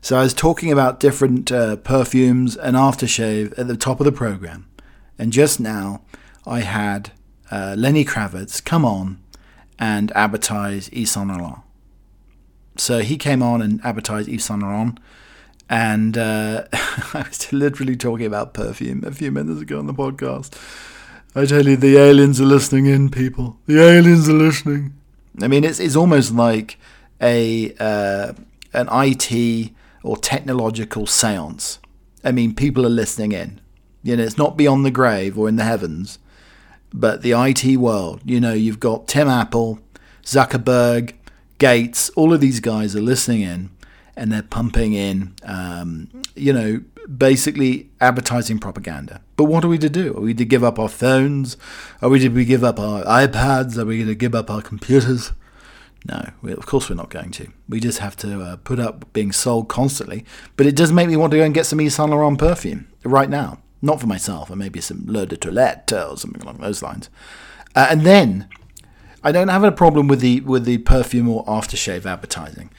[0.00, 4.10] So I was talking about different uh, perfumes and aftershave at the top of the
[4.10, 4.68] program,
[5.16, 6.02] and just now
[6.44, 7.12] I had
[7.52, 9.22] uh, Lenny Kravitz come on
[9.78, 11.60] and advertise Yves Saint Laurent.
[12.76, 14.98] So he came on and advertised Yves Saint Laurent,
[15.70, 20.58] and uh, I was literally talking about perfume a few minutes ago on the podcast.
[21.34, 23.56] I tell you, the aliens are listening in, people.
[23.66, 24.94] The aliens are listening.
[25.40, 26.78] I mean, it's it's almost like
[27.20, 28.34] a uh,
[28.74, 31.78] an IT or technological séance.
[32.22, 33.60] I mean, people are listening in.
[34.02, 36.18] You know, it's not beyond the grave or in the heavens,
[36.92, 38.20] but the IT world.
[38.24, 39.78] You know, you've got Tim Apple,
[40.24, 41.14] Zuckerberg,
[41.58, 42.10] Gates.
[42.10, 43.70] All of these guys are listening in,
[44.16, 45.34] and they're pumping in.
[45.44, 49.20] Um, you know, basically advertising propaganda.
[49.36, 50.16] But what are we to do?
[50.16, 51.56] Are we to give up our phones?
[52.00, 53.76] Are we to give up our iPads?
[53.78, 55.32] Are we going to give up our computers?
[56.04, 57.48] No, we, of course we're not going to.
[57.68, 60.24] We just have to uh, put up being sold constantly.
[60.56, 62.88] But it does make me want to go and get some Yves Saint Laurent perfume
[63.04, 63.58] right now.
[63.80, 67.10] Not for myself, or maybe some L'Eau de Toilette or something along those lines.
[67.74, 68.48] Uh, and then
[69.24, 72.70] I don't have a problem with the with the perfume or aftershave advertising.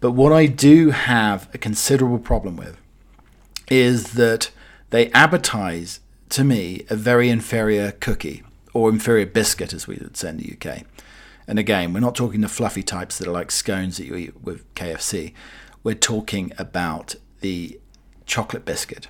[0.00, 2.76] But what I do have a considerable problem with
[3.70, 4.50] is that
[4.90, 6.00] they advertise
[6.30, 10.52] to me a very inferior cookie or inferior biscuit, as we would say in the
[10.52, 10.84] UK.
[11.46, 14.42] And again, we're not talking the fluffy types that are like scones that you eat
[14.42, 15.32] with KFC.
[15.82, 17.80] We're talking about the
[18.26, 19.08] chocolate biscuit.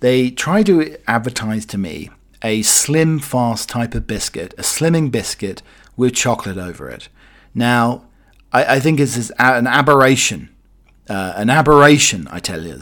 [0.00, 2.10] They try to advertise to me
[2.42, 5.62] a slim, fast type of biscuit, a slimming biscuit
[5.96, 7.08] with chocolate over it.
[7.52, 8.04] Now,
[8.52, 10.50] I, I think it's an aberration,
[11.08, 12.80] uh, an aberration, I tell you,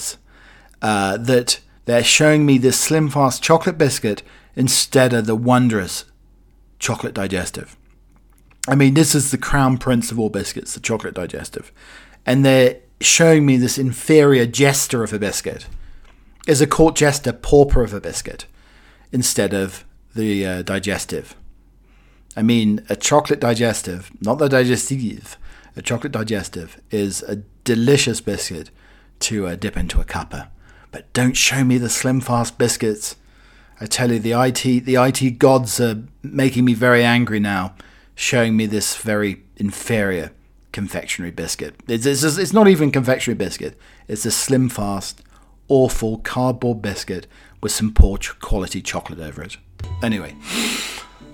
[0.83, 4.23] uh, that they're showing me this slim fast chocolate biscuit
[4.55, 6.05] instead of the wondrous
[6.79, 7.77] chocolate digestive.
[8.69, 11.73] I mean, this is the crown prince of all biscuits, the chocolate digestive.
[12.25, 15.67] And they're showing me this inferior jester of a biscuit
[16.47, 18.47] is a court jester pauper of a biscuit
[19.13, 19.85] instead of
[20.15, 21.37] the uh, digestive.
[22.37, 25.39] I mean, a chocolate digestive, not the digestive,
[25.77, 28.71] a chocolate digestive is a delicious biscuit
[29.21, 30.49] to uh, dip into a cuppa.
[30.91, 33.17] But don't show me the slim fast biscuits.
[33.81, 37.75] I tell you, the IT the IT gods are making me very angry now,
[38.15, 40.33] showing me this very inferior
[40.73, 41.75] confectionery biscuit.
[41.89, 43.79] It's, it's, it's not even confectionery biscuit.
[44.09, 45.23] It's a slim, fast,
[45.69, 47.27] awful cardboard biscuit
[47.63, 49.57] with some poor quality chocolate over it.
[50.03, 50.37] Anyway,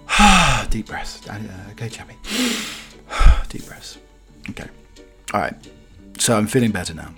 [0.71, 1.29] deep breaths.
[1.29, 1.41] Uh,
[1.73, 2.17] okay, Chappie.
[3.49, 3.99] deep breaths.
[4.51, 4.69] Okay.
[5.35, 5.55] All right.
[6.19, 7.13] So I'm feeling better now.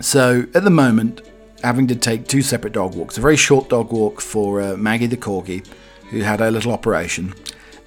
[0.00, 1.22] So at the moment,
[1.62, 3.18] having to take two separate dog walks.
[3.18, 5.66] A very short dog walk for uh, Maggie the corgi,
[6.10, 7.34] who had a little operation,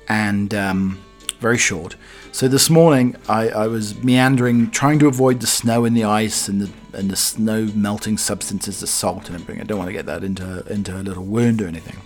[0.09, 1.03] and um,
[1.39, 1.95] very short.
[2.31, 6.47] So this morning, I, I, was meandering, trying to avoid the snow and the ice
[6.47, 9.61] and the and the snow melting substances, the salt and everything.
[9.61, 11.97] I don't want to get that into into a little wound or anything.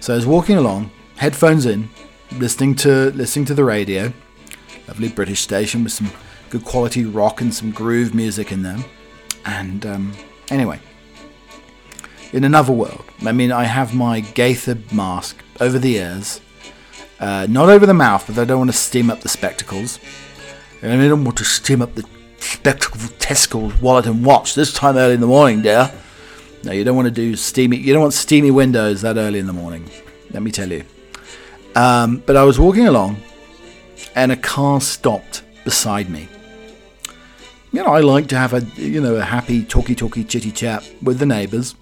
[0.00, 1.88] So I was walking along, headphones in,
[2.32, 4.12] listening to listening to the radio,
[4.86, 6.10] lovely British station with some
[6.50, 8.84] good quality rock and some groove music in them,
[9.44, 10.12] and um,
[10.50, 10.78] Anyway,
[12.32, 16.40] in another world, I mean, I have my gaiter mask over the ears,
[17.18, 19.98] uh, not over the mouth, but I don't want to steam up the spectacles.
[20.82, 22.04] And I don't want to steam up the
[22.38, 25.90] spectacles, testicles, wallet, and watch this time early in the morning, dear.
[26.62, 27.78] No, you don't want to do steamy.
[27.78, 29.88] You don't want steamy windows that early in the morning.
[30.30, 30.84] Let me tell you.
[31.74, 33.16] Um, but I was walking along,
[34.14, 36.28] and a car stopped beside me
[37.74, 40.88] you know, I like to have a you know a happy, talky, talky, chitty chat
[41.02, 41.74] with the neighbours.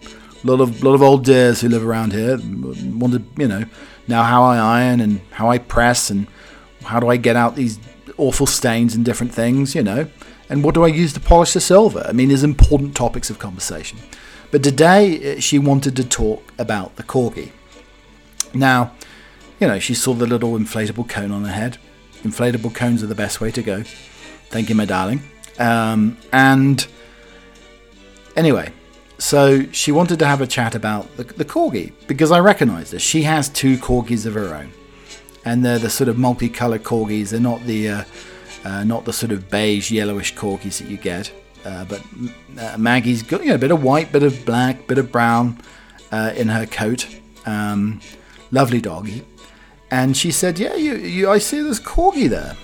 [0.43, 3.67] A lot of lot of old dears who live around here want to you know
[4.09, 6.27] now how I iron and how I press and
[6.83, 7.79] how do I get out these
[8.17, 10.09] awful stains and different things, you know,
[10.49, 12.05] and what do I use to polish the silver?
[12.09, 13.99] I mean, there's important topics of conversation.
[14.51, 17.53] But today eh, she wanted to talk about the corgi.
[18.55, 18.95] Now,
[19.61, 21.77] you know, she saw the little inflatable cone on her head.
[22.23, 23.83] Inflatable cones are the best way to go.
[24.49, 25.23] Thank you, my darling.
[25.63, 26.85] Um, and
[28.35, 28.73] anyway,
[29.19, 32.99] so she wanted to have a chat about the, the corgi because I recognised her.
[32.99, 34.73] She has two corgis of her own,
[35.45, 37.31] and they're the sort of multicolored corgis.
[37.31, 38.05] They're not the uh,
[38.65, 41.33] uh, not the sort of beige yellowish corgis that you get.
[41.65, 42.03] Uh, but
[42.59, 45.61] uh, Maggie's got you know, a bit of white, bit of black, bit of brown
[46.11, 47.07] uh, in her coat.
[47.47, 48.01] Um,
[48.51, 49.25] lovely doggy.
[49.93, 52.57] And she said, "Yeah, you, you, I see this corgi there."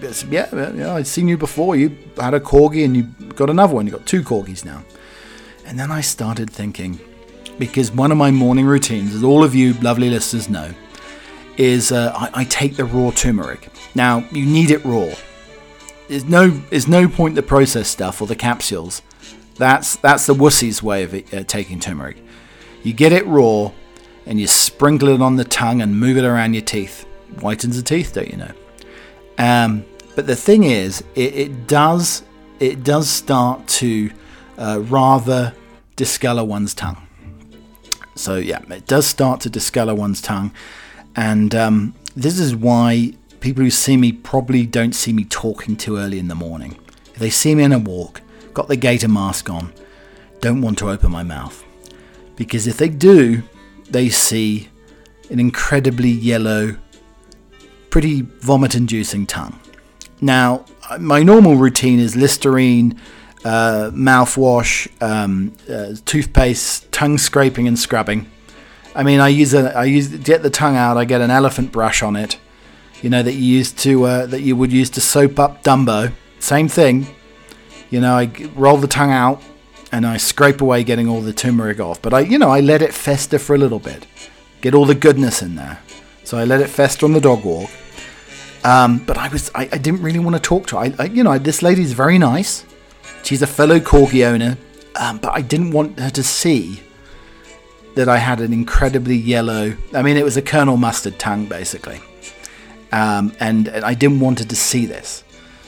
[0.00, 1.76] Yeah, yeah, I'd seen you before.
[1.76, 3.86] You had a corgi and you got another one.
[3.86, 4.84] You got two corgis now.
[5.66, 6.98] And then I started thinking,
[7.58, 10.72] because one of my morning routines, as all of you lovely listeners know,
[11.56, 13.68] is uh, I, I, take the raw turmeric.
[13.94, 15.12] Now you need it raw.
[16.08, 19.02] There's no there's no point the processed stuff or the capsules.
[19.56, 22.22] That's that's the wussy's way of it, uh, taking turmeric.
[22.84, 23.72] You get it raw,
[24.24, 27.06] and you sprinkle it on the tongue and move it around your teeth.
[27.34, 28.52] Whitens the teeth, don't you know?
[29.36, 29.84] Um,
[30.18, 32.24] but the thing is, it, it, does
[32.58, 34.10] it does start to
[34.58, 35.54] uh, rather
[35.94, 37.06] discolor one's tongue.
[38.16, 40.50] So yeah, it does start to discolor one's tongue,
[41.14, 45.98] and um, this is why people who see me probably don't see me talking too
[45.98, 46.76] early in the morning.
[47.14, 48.20] If they see me in a walk,
[48.54, 49.72] got the gaiter mask on,
[50.40, 51.62] don't want to open my mouth,
[52.34, 53.44] because if they do,
[53.88, 54.68] they see
[55.30, 56.76] an incredibly yellow
[57.88, 59.60] pretty vomit inducing tongue.
[60.20, 60.64] Now,
[60.98, 63.00] my normal routine is Listerine,
[63.44, 68.30] uh, mouthwash, um, uh, toothpaste, tongue scraping and scrubbing.
[68.94, 70.96] I mean, I use a, I use get the tongue out.
[70.96, 72.38] I get an elephant brush on it,
[73.02, 76.12] you know that you used to uh, that you would use to soap up Dumbo.
[76.40, 77.06] Same thing,
[77.90, 78.14] you know.
[78.14, 79.42] I roll the tongue out
[79.92, 82.02] and I scrape away, getting all the turmeric off.
[82.02, 84.06] But I, you know, I let it fester for a little bit,
[84.60, 85.80] get all the goodness in there.
[86.24, 87.70] So I let it fester on the dog walk.
[88.64, 90.82] Um, but I was I, I, didn't really want to talk to her.
[90.82, 92.64] I, I, you know, this lady's very nice.
[93.22, 94.58] She's a fellow corgi owner,
[94.96, 96.82] um, but I didn't want her to see
[97.94, 99.76] that I had an incredibly yellow.
[99.94, 102.00] I mean, it was a Colonel Mustard tongue, basically,
[102.92, 105.24] um, and, and, I didn't want her to see this.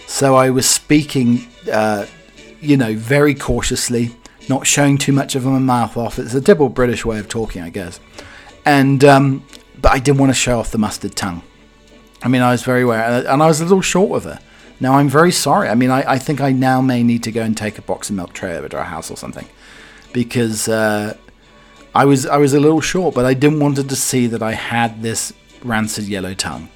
[0.07, 2.07] So I was speaking, uh,
[2.61, 4.15] you know, very cautiously,
[4.49, 6.19] not showing too much of my mouth off.
[6.19, 8.01] It's a typical British way of talking, I guess.
[8.65, 9.45] And um,
[9.81, 11.43] but I didn't want to show off the mustard tongue.
[12.23, 14.39] I mean, I was very aware, and I was a little short with her.
[14.79, 15.69] Now I'm very sorry.
[15.69, 18.11] I mean, I, I think I now may need to go and take a box
[18.11, 19.47] of milk tray over to our house or something,
[20.13, 21.17] because uh,
[21.95, 24.43] I was I was a little short, but I didn't want her to see that
[24.43, 26.69] I had this rancid yellow tongue.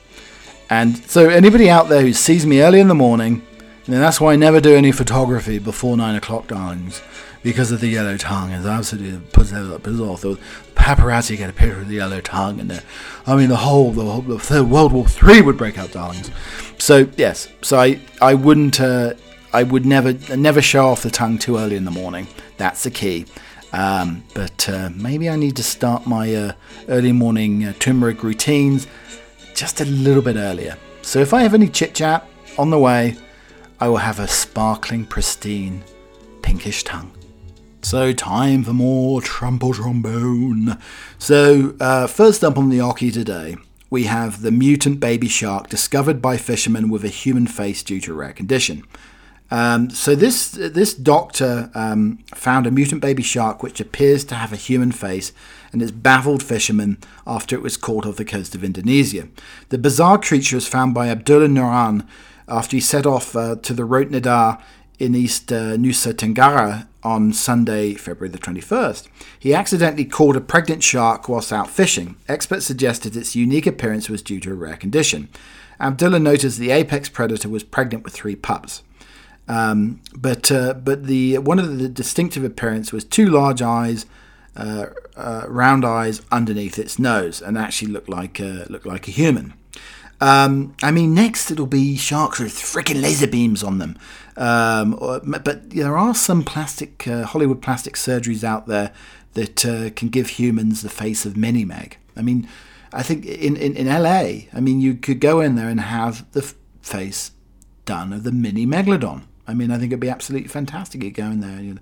[0.70, 3.42] And so anybody out there who sees me early in the morning,
[3.86, 7.00] and that's why I never do any photography before nine o'clock, darlings
[7.44, 8.50] because of the yellow tongue.
[8.52, 9.78] Absolutely bizarre.
[9.78, 10.36] The
[10.74, 12.82] paparazzi get a picture of the yellow tongue, and the,
[13.24, 16.32] I mean, the whole, the whole the third World War Three would break out, darlings.
[16.78, 19.14] So yes, so I, I wouldn't, uh,
[19.52, 22.26] I would never, never show off the tongue too early in the morning.
[22.56, 23.26] That's the key.
[23.72, 26.52] Um, but uh, maybe I need to start my uh,
[26.88, 28.86] early morning uh, turmeric routines
[29.54, 30.76] just a little bit earlier.
[31.02, 32.26] So if I have any chit chat,
[32.56, 33.16] on the way,
[33.80, 35.82] I will have a sparkling, pristine,
[36.42, 37.13] pinkish tongue.
[37.84, 40.78] So, time for more trumple trombone.
[41.18, 43.58] So, uh, first up on the Oki today,
[43.90, 48.12] we have the mutant baby shark discovered by fishermen with a human face due to
[48.12, 48.84] a rare condition.
[49.50, 54.54] Um, so this this doctor um, found a mutant baby shark which appears to have
[54.54, 55.34] a human face
[55.70, 59.28] and has baffled fishermen after it was caught off the coast of Indonesia.
[59.68, 62.06] The bizarre creature was found by Abdullah Nuran
[62.48, 64.58] after he set off uh, to the Rote Ndao
[64.98, 69.08] in East uh, Nusa Tenggara on Sunday, February the 21st.
[69.38, 72.16] He accidentally caught a pregnant shark whilst out fishing.
[72.28, 75.28] Experts suggested its unique appearance was due to a rare condition.
[75.78, 78.82] Abdullah noticed the apex predator was pregnant with three pups.
[79.46, 84.06] Um, but uh, but the one of the distinctive appearance was two large eyes,
[84.56, 84.86] uh,
[85.16, 89.52] uh, round eyes underneath its nose, and actually looked like uh, looked like a human.
[90.20, 93.98] Um, I mean, next it'll be sharks with freaking laser beams on them.
[94.36, 98.92] Um, but there are some plastic uh, Hollywood plastic surgeries out there
[99.34, 101.98] that uh, can give humans the face of Mini Meg.
[102.16, 102.48] I mean,
[102.92, 106.30] I think in, in, in LA, I mean, you could go in there and have
[106.32, 107.32] the f- face
[107.84, 109.22] done of the mini megalodon.
[109.46, 111.02] I mean, I think it'd be absolutely fantastic.
[111.02, 111.74] You go in there.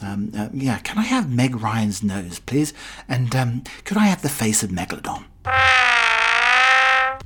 [0.00, 2.74] Um, uh, yeah, can I have Meg Ryan's nose, please?
[3.08, 5.24] And um, could I have the face of Megalodon?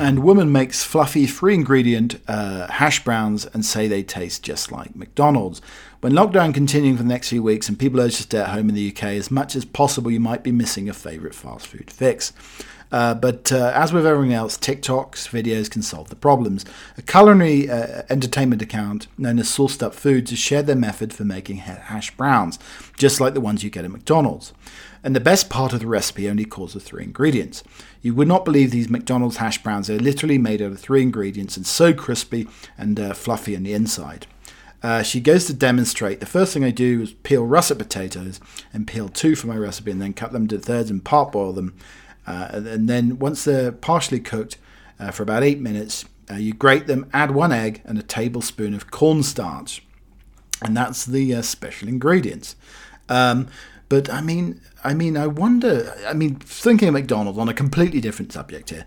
[0.03, 4.97] And woman makes fluffy free ingredient uh, hash browns and say they taste just like
[4.97, 5.63] McDonald's.
[6.01, 8.69] When lockdown continuing for the next few weeks and people urge to stay at home
[8.69, 11.89] in the UK, as much as possible, you might be missing a favourite fast food
[11.89, 12.33] fix.
[12.91, 16.65] Uh, but uh, as with everything else, TikTok's videos can solve the problems.
[16.99, 21.25] A culinary uh, entertainment account known as Sauced Up Foods has shared their method for
[21.25, 22.59] making hash browns,
[22.99, 24.53] just like the ones you get at McDonald's.
[25.05, 27.65] And the best part of the recipe only calls for three ingredients.
[28.03, 31.57] You would not believe these McDonald's hash browns are literally made out of three ingredients
[31.57, 32.49] and so crispy
[32.79, 34.27] and uh, fluffy on the inside.
[34.83, 36.21] Uh, she goes to demonstrate.
[36.21, 38.41] The first thing I do is peel russet potatoes
[38.73, 41.77] and peel two for my recipe and then cut them to thirds and parboil them
[42.27, 44.57] uh, and then once they're partially cooked
[44.99, 48.75] uh, for about eight minutes, uh, you grate them, add one egg and a tablespoon
[48.75, 49.85] of cornstarch.
[50.63, 52.55] And that's the uh, special ingredients.
[53.09, 53.49] Um,
[53.89, 55.95] but I mean, I mean, I wonder.
[56.07, 58.87] I mean, thinking of McDonald's on a completely different subject here.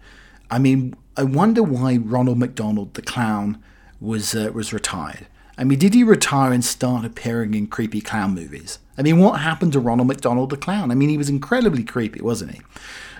[0.52, 3.62] I mean, I wonder why Ronald McDonald, the clown,
[4.00, 5.28] was uh, was retired.
[5.58, 8.80] I mean, did he retire and start appearing in creepy clown movies?
[8.98, 10.92] I mean, what happened to Ronald McDonald, the clown?
[10.92, 12.62] I mean, he was incredibly creepy, wasn't he?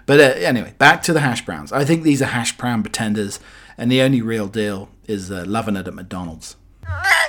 [0.06, 1.72] But uh, anyway, back to the hash browns.
[1.72, 3.40] I think these are hash brown pretenders,
[3.78, 6.58] and the only real deal is uh, loving it at McDonald's.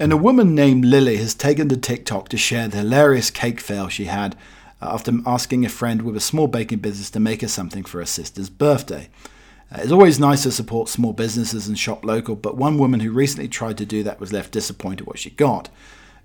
[0.00, 3.88] And a woman named Lily has taken to TikTok to share the hilarious cake fail
[3.88, 4.34] she had
[4.80, 7.98] uh, after asking a friend with a small baking business to make her something for
[8.00, 9.08] her sister's birthday.
[9.70, 13.12] Uh, it's always nice to support small businesses and shop local, but one woman who
[13.12, 15.68] recently tried to do that was left disappointed what she got.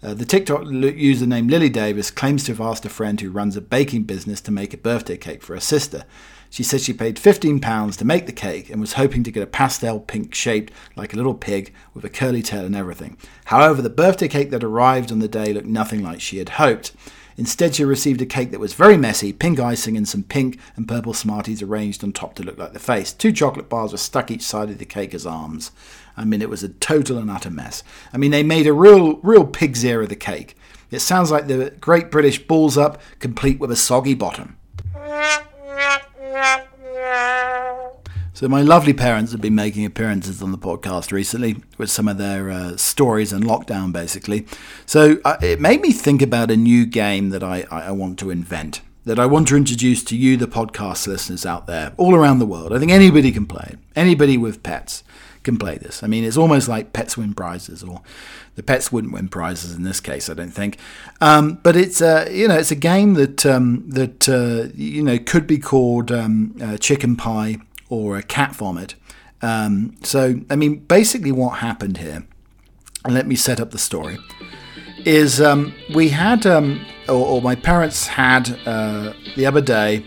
[0.01, 3.55] Uh, the TikTok user named Lily Davis claims to have asked a friend who runs
[3.55, 6.03] a baking business to make a birthday cake for her sister.
[6.49, 9.47] She said she paid £15 to make the cake and was hoping to get a
[9.47, 13.17] pastel pink shaped like a little pig with a curly tail and everything.
[13.45, 16.93] However, the birthday cake that arrived on the day looked nothing like she had hoped.
[17.37, 20.87] Instead, she received a cake that was very messy, pink icing and some pink and
[20.87, 23.13] purple Smarties arranged on top to look like the face.
[23.13, 25.71] Two chocolate bars were stuck each side of the cake as arms.
[26.15, 27.83] I mean, it was a total and utter mess.
[28.11, 30.57] I mean, they made a real, real pig's ear of the cake.
[30.89, 34.57] It sounds like the Great British Balls Up, complete with a soggy bottom.
[38.33, 42.19] So, my lovely parents have been making appearances on the podcast recently with some of
[42.19, 44.45] their uh, stories and lockdown, basically.
[44.85, 48.29] So, uh, it made me think about a new game that I, I want to
[48.29, 52.37] invent, that I want to introduce to you, the podcast listeners out there, all around
[52.37, 52.73] the world.
[52.73, 55.03] I think anybody can play it, anybody with pets
[55.41, 56.03] can play this.
[56.03, 58.03] I mean, it's almost like pets win prizes, or
[58.57, 60.77] the pets wouldn't win prizes in this case, I don't think.
[61.21, 65.19] Um, but it's uh, you know it's a game that um, that uh, you know
[65.19, 68.95] could be called um, uh, chicken pie or a cat vomit.
[69.43, 72.25] Um, so I mean, basically, what happened here,
[73.05, 74.17] and let me set up the story,
[75.05, 80.03] is um, we had or, or, my parents had uh, the other day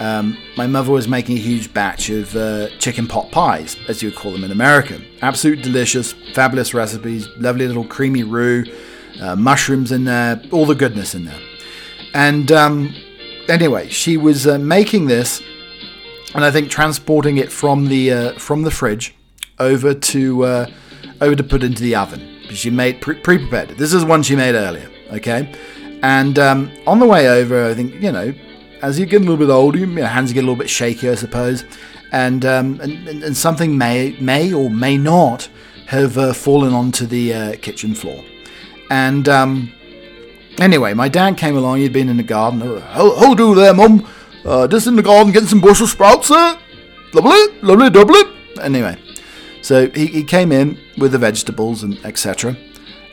[0.00, 4.10] um, my mother was making a huge batch of uh, chicken pot pies, as you
[4.10, 5.00] would call them in America.
[5.22, 8.64] Absolute delicious, fabulous recipes, lovely little creamy roux,
[9.20, 11.40] uh, mushrooms in there, all the goodness in there.
[12.14, 12.94] And um,
[13.48, 15.42] anyway, she was uh, making this,
[16.34, 19.14] and I think transporting it from the uh, from the fridge
[19.58, 20.70] over to uh,
[21.20, 22.36] over to put into the oven.
[22.42, 23.70] Because she made pre prepared.
[23.70, 25.52] This is one she made earlier, okay.
[26.02, 28.32] And um, on the way over, I think you know
[28.82, 31.14] as you get a little bit older, your hands get a little bit shaky, I
[31.14, 31.64] suppose,
[32.12, 35.48] and um, and, and, something may may or may not
[35.86, 38.24] have uh, fallen onto the uh, kitchen floor.
[38.90, 39.72] And um,
[40.58, 41.78] anyway, my dad came along.
[41.78, 42.62] He'd been in the garden.
[42.64, 44.06] Oh, how do there, mum?
[44.44, 46.58] Uh, just in the garden getting some Brussels sprouts, sir.
[47.12, 48.22] Lovely, lovely, lovely.
[48.60, 48.96] Anyway,
[49.62, 52.56] so he, he came in with the vegetables and etc.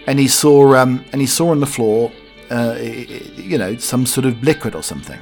[0.08, 2.12] And he saw um, and he saw on the floor,
[2.50, 5.20] uh, you know, some sort of liquid or something.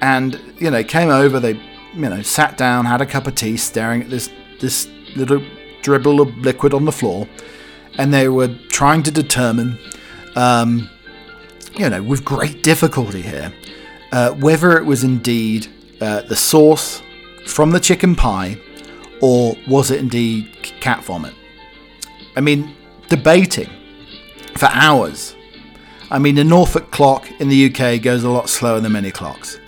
[0.00, 1.40] And you know, came over.
[1.40, 1.54] They
[1.94, 4.30] you know sat down, had a cup of tea, staring at this
[4.60, 5.42] this little
[5.82, 7.28] dribble of liquid on the floor,
[7.98, 9.78] and they were trying to determine,
[10.34, 10.88] um,
[11.76, 13.52] you know, with great difficulty here,
[14.12, 15.68] uh, whether it was indeed
[16.00, 17.02] uh, the sauce
[17.46, 18.58] from the chicken pie
[19.20, 21.34] or was it indeed cat vomit.
[22.36, 22.74] I mean,
[23.08, 23.70] debating
[24.56, 25.34] for hours.
[26.10, 29.58] I mean, the Norfolk clock in the UK goes a lot slower than many clocks.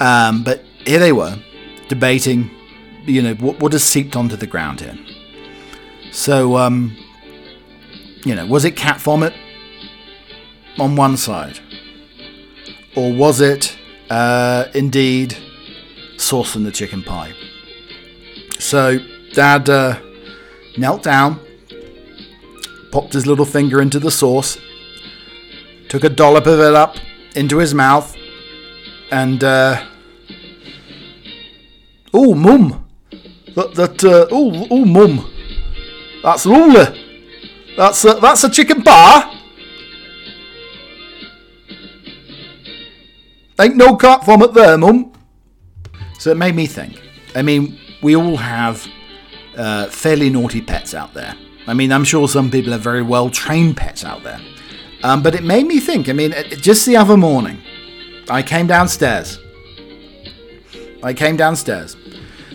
[0.00, 1.36] Um, but here they were,
[1.88, 2.50] debating,
[3.04, 4.98] you know, what, what has seeped onto the ground here.
[6.10, 6.96] So, um,
[8.24, 9.34] you know, was it cat vomit
[10.78, 11.60] on one side?
[12.96, 13.76] Or was it
[14.08, 15.36] uh, indeed
[16.16, 17.32] sauce in the chicken pie?
[18.58, 18.98] So,
[19.32, 20.00] Dad uh,
[20.76, 21.40] knelt down,
[22.90, 24.58] popped his little finger into the sauce,
[25.88, 26.96] took a dollop of it up
[27.36, 28.16] into his mouth,
[29.10, 29.84] and uh,
[32.14, 32.86] oh, mum,
[33.54, 35.30] that that uh, oh oh, mum,
[36.22, 37.06] that's lovely.
[37.76, 39.32] That's a, that's a chicken bar.
[43.60, 45.12] Ain't no cat vomit there, mum.
[46.18, 47.00] So it made me think.
[47.34, 48.86] I mean, we all have
[49.56, 51.34] uh, fairly naughty pets out there.
[51.66, 54.40] I mean, I'm sure some people have very well trained pets out there.
[55.02, 56.08] Um, but it made me think.
[56.08, 57.62] I mean, just the other morning,
[58.30, 59.38] I came downstairs.
[61.02, 61.96] I came downstairs.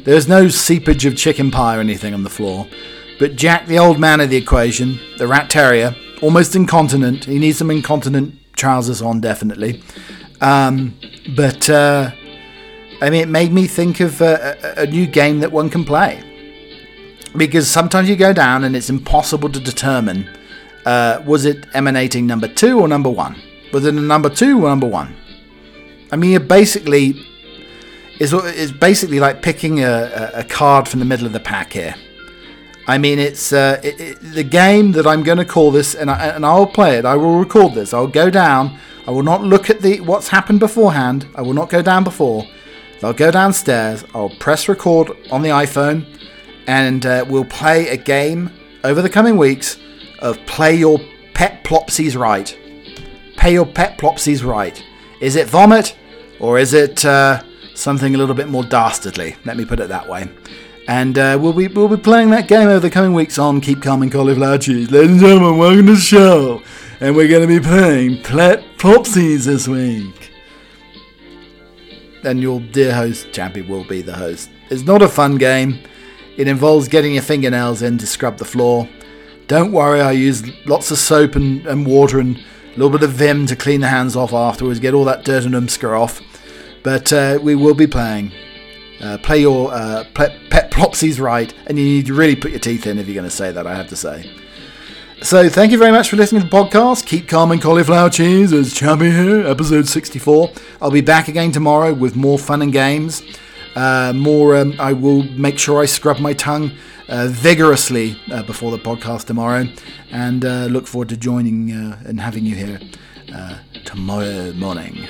[0.05, 2.67] There was no seepage of chicken pie or anything on the floor.
[3.19, 7.26] But Jack, the old man of the equation, the rat terrier, almost incontinent.
[7.26, 9.84] He needs some incontinent trousers on, definitely.
[10.41, 10.97] Um,
[11.36, 12.11] but uh,
[13.01, 16.23] I mean, it made me think of a, a, new game that one can play.
[17.36, 20.30] Because sometimes you go down and it's impossible to determine
[20.86, 23.36] uh, was it emanating number two or number one?
[23.73, 25.15] Was it a number two or number one?
[26.11, 27.25] I mean, it basically
[28.19, 31.95] is it's basically like picking a, a card from the middle of the pack here.
[32.87, 36.09] I mean, it's uh, it, it, the game that I'm going to call this, and
[36.09, 37.05] I, and I'll play it.
[37.05, 37.93] I will record this.
[37.93, 38.77] I'll go down.
[39.07, 41.27] I will not look at the what's happened beforehand.
[41.35, 42.47] I will not go down before.
[43.03, 44.03] I'll go downstairs.
[44.13, 46.05] I'll press record on the iPhone,
[46.67, 48.51] and uh, we'll play a game
[48.83, 49.77] over the coming weeks
[50.19, 50.99] of play your
[51.33, 52.57] pet plopsies right.
[53.35, 54.83] Pay your pet plopsies right.
[55.22, 55.95] Is it vomit,
[56.39, 57.41] or is it uh,
[57.74, 59.38] something a little bit more dastardly?
[59.45, 60.30] Let me put it that way.
[60.88, 63.82] And uh, we'll be we'll be playing that game over the coming weeks on Keep
[63.82, 64.91] Calm and Cauliflower Cheese.
[64.91, 66.61] Ladies and gentlemen, welcome to the show.
[66.99, 70.32] And we're going to be playing Plat Plopsies this week.
[72.24, 74.49] And your dear host, Chappie, will be the host.
[74.70, 75.80] It's not a fun game.
[76.38, 78.88] It involves getting your fingernails in to scrub the floor.
[79.47, 82.43] Don't worry, I use lots of soap and, and water and
[82.76, 85.45] a little bit of Vim to clean the hands off afterwards, get all that dirt
[85.45, 86.21] and umsker off.
[86.84, 88.34] But uh, we will be playing.
[89.01, 92.59] Uh, play your uh, pet, pet plopsies right, and you need to really put your
[92.59, 94.30] teeth in if you're going to say that, I have to say.
[95.21, 97.05] So, thank you very much for listening to the podcast.
[97.05, 98.51] Keep calm and cauliflower cheese.
[98.51, 100.51] It's Chappie here, episode 64.
[100.82, 103.23] I'll be back again tomorrow with more fun and games.
[103.76, 106.71] Uh, more, um, I will make sure I scrub my tongue
[107.07, 109.65] uh, vigorously uh, before the podcast tomorrow,
[110.11, 112.79] and uh, look forward to joining uh, and having you here
[113.83, 115.07] tomorrow morning.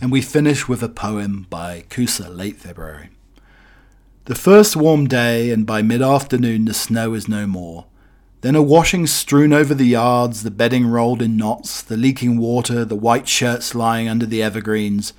[0.00, 3.10] And we finish with a poem by Kooser, late February.
[4.24, 7.86] The first warm day, and by mid afternoon the snow is no more.
[8.40, 12.84] Then a washing strewn over the yards, the bedding rolled in knots, the leaking water,
[12.84, 15.12] the white shirts lying under the evergreens.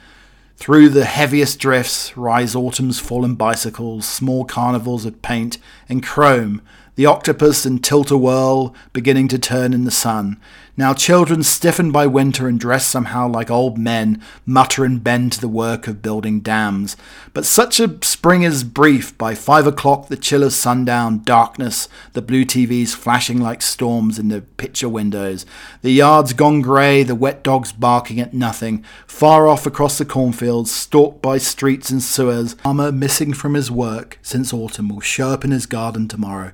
[0.55, 5.57] Through the heaviest drifts rise autumn's fallen bicycles, small carnivals of paint
[5.89, 6.61] and chrome,
[6.95, 10.39] the octopus and tilt-a-whirl beginning to turn in the sun.
[10.75, 15.41] Now children stiffened by winter and dressed somehow like old men mutter and bend to
[15.41, 16.97] the work of building dams.
[17.31, 19.15] But such a spring is brief.
[19.15, 24.29] By five o'clock the chill of sundown, darkness, the blue TVs flashing like storms in
[24.29, 25.45] the picture windows,
[25.83, 30.71] the yards gone grey, the wet dogs barking at nothing, far off across the cornfields,
[30.71, 35.45] stalked by streets and sewers, farmer missing from his work since autumn will show up
[35.45, 36.51] in his garden tomorrow,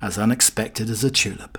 [0.00, 1.58] as unexpected as a tulip.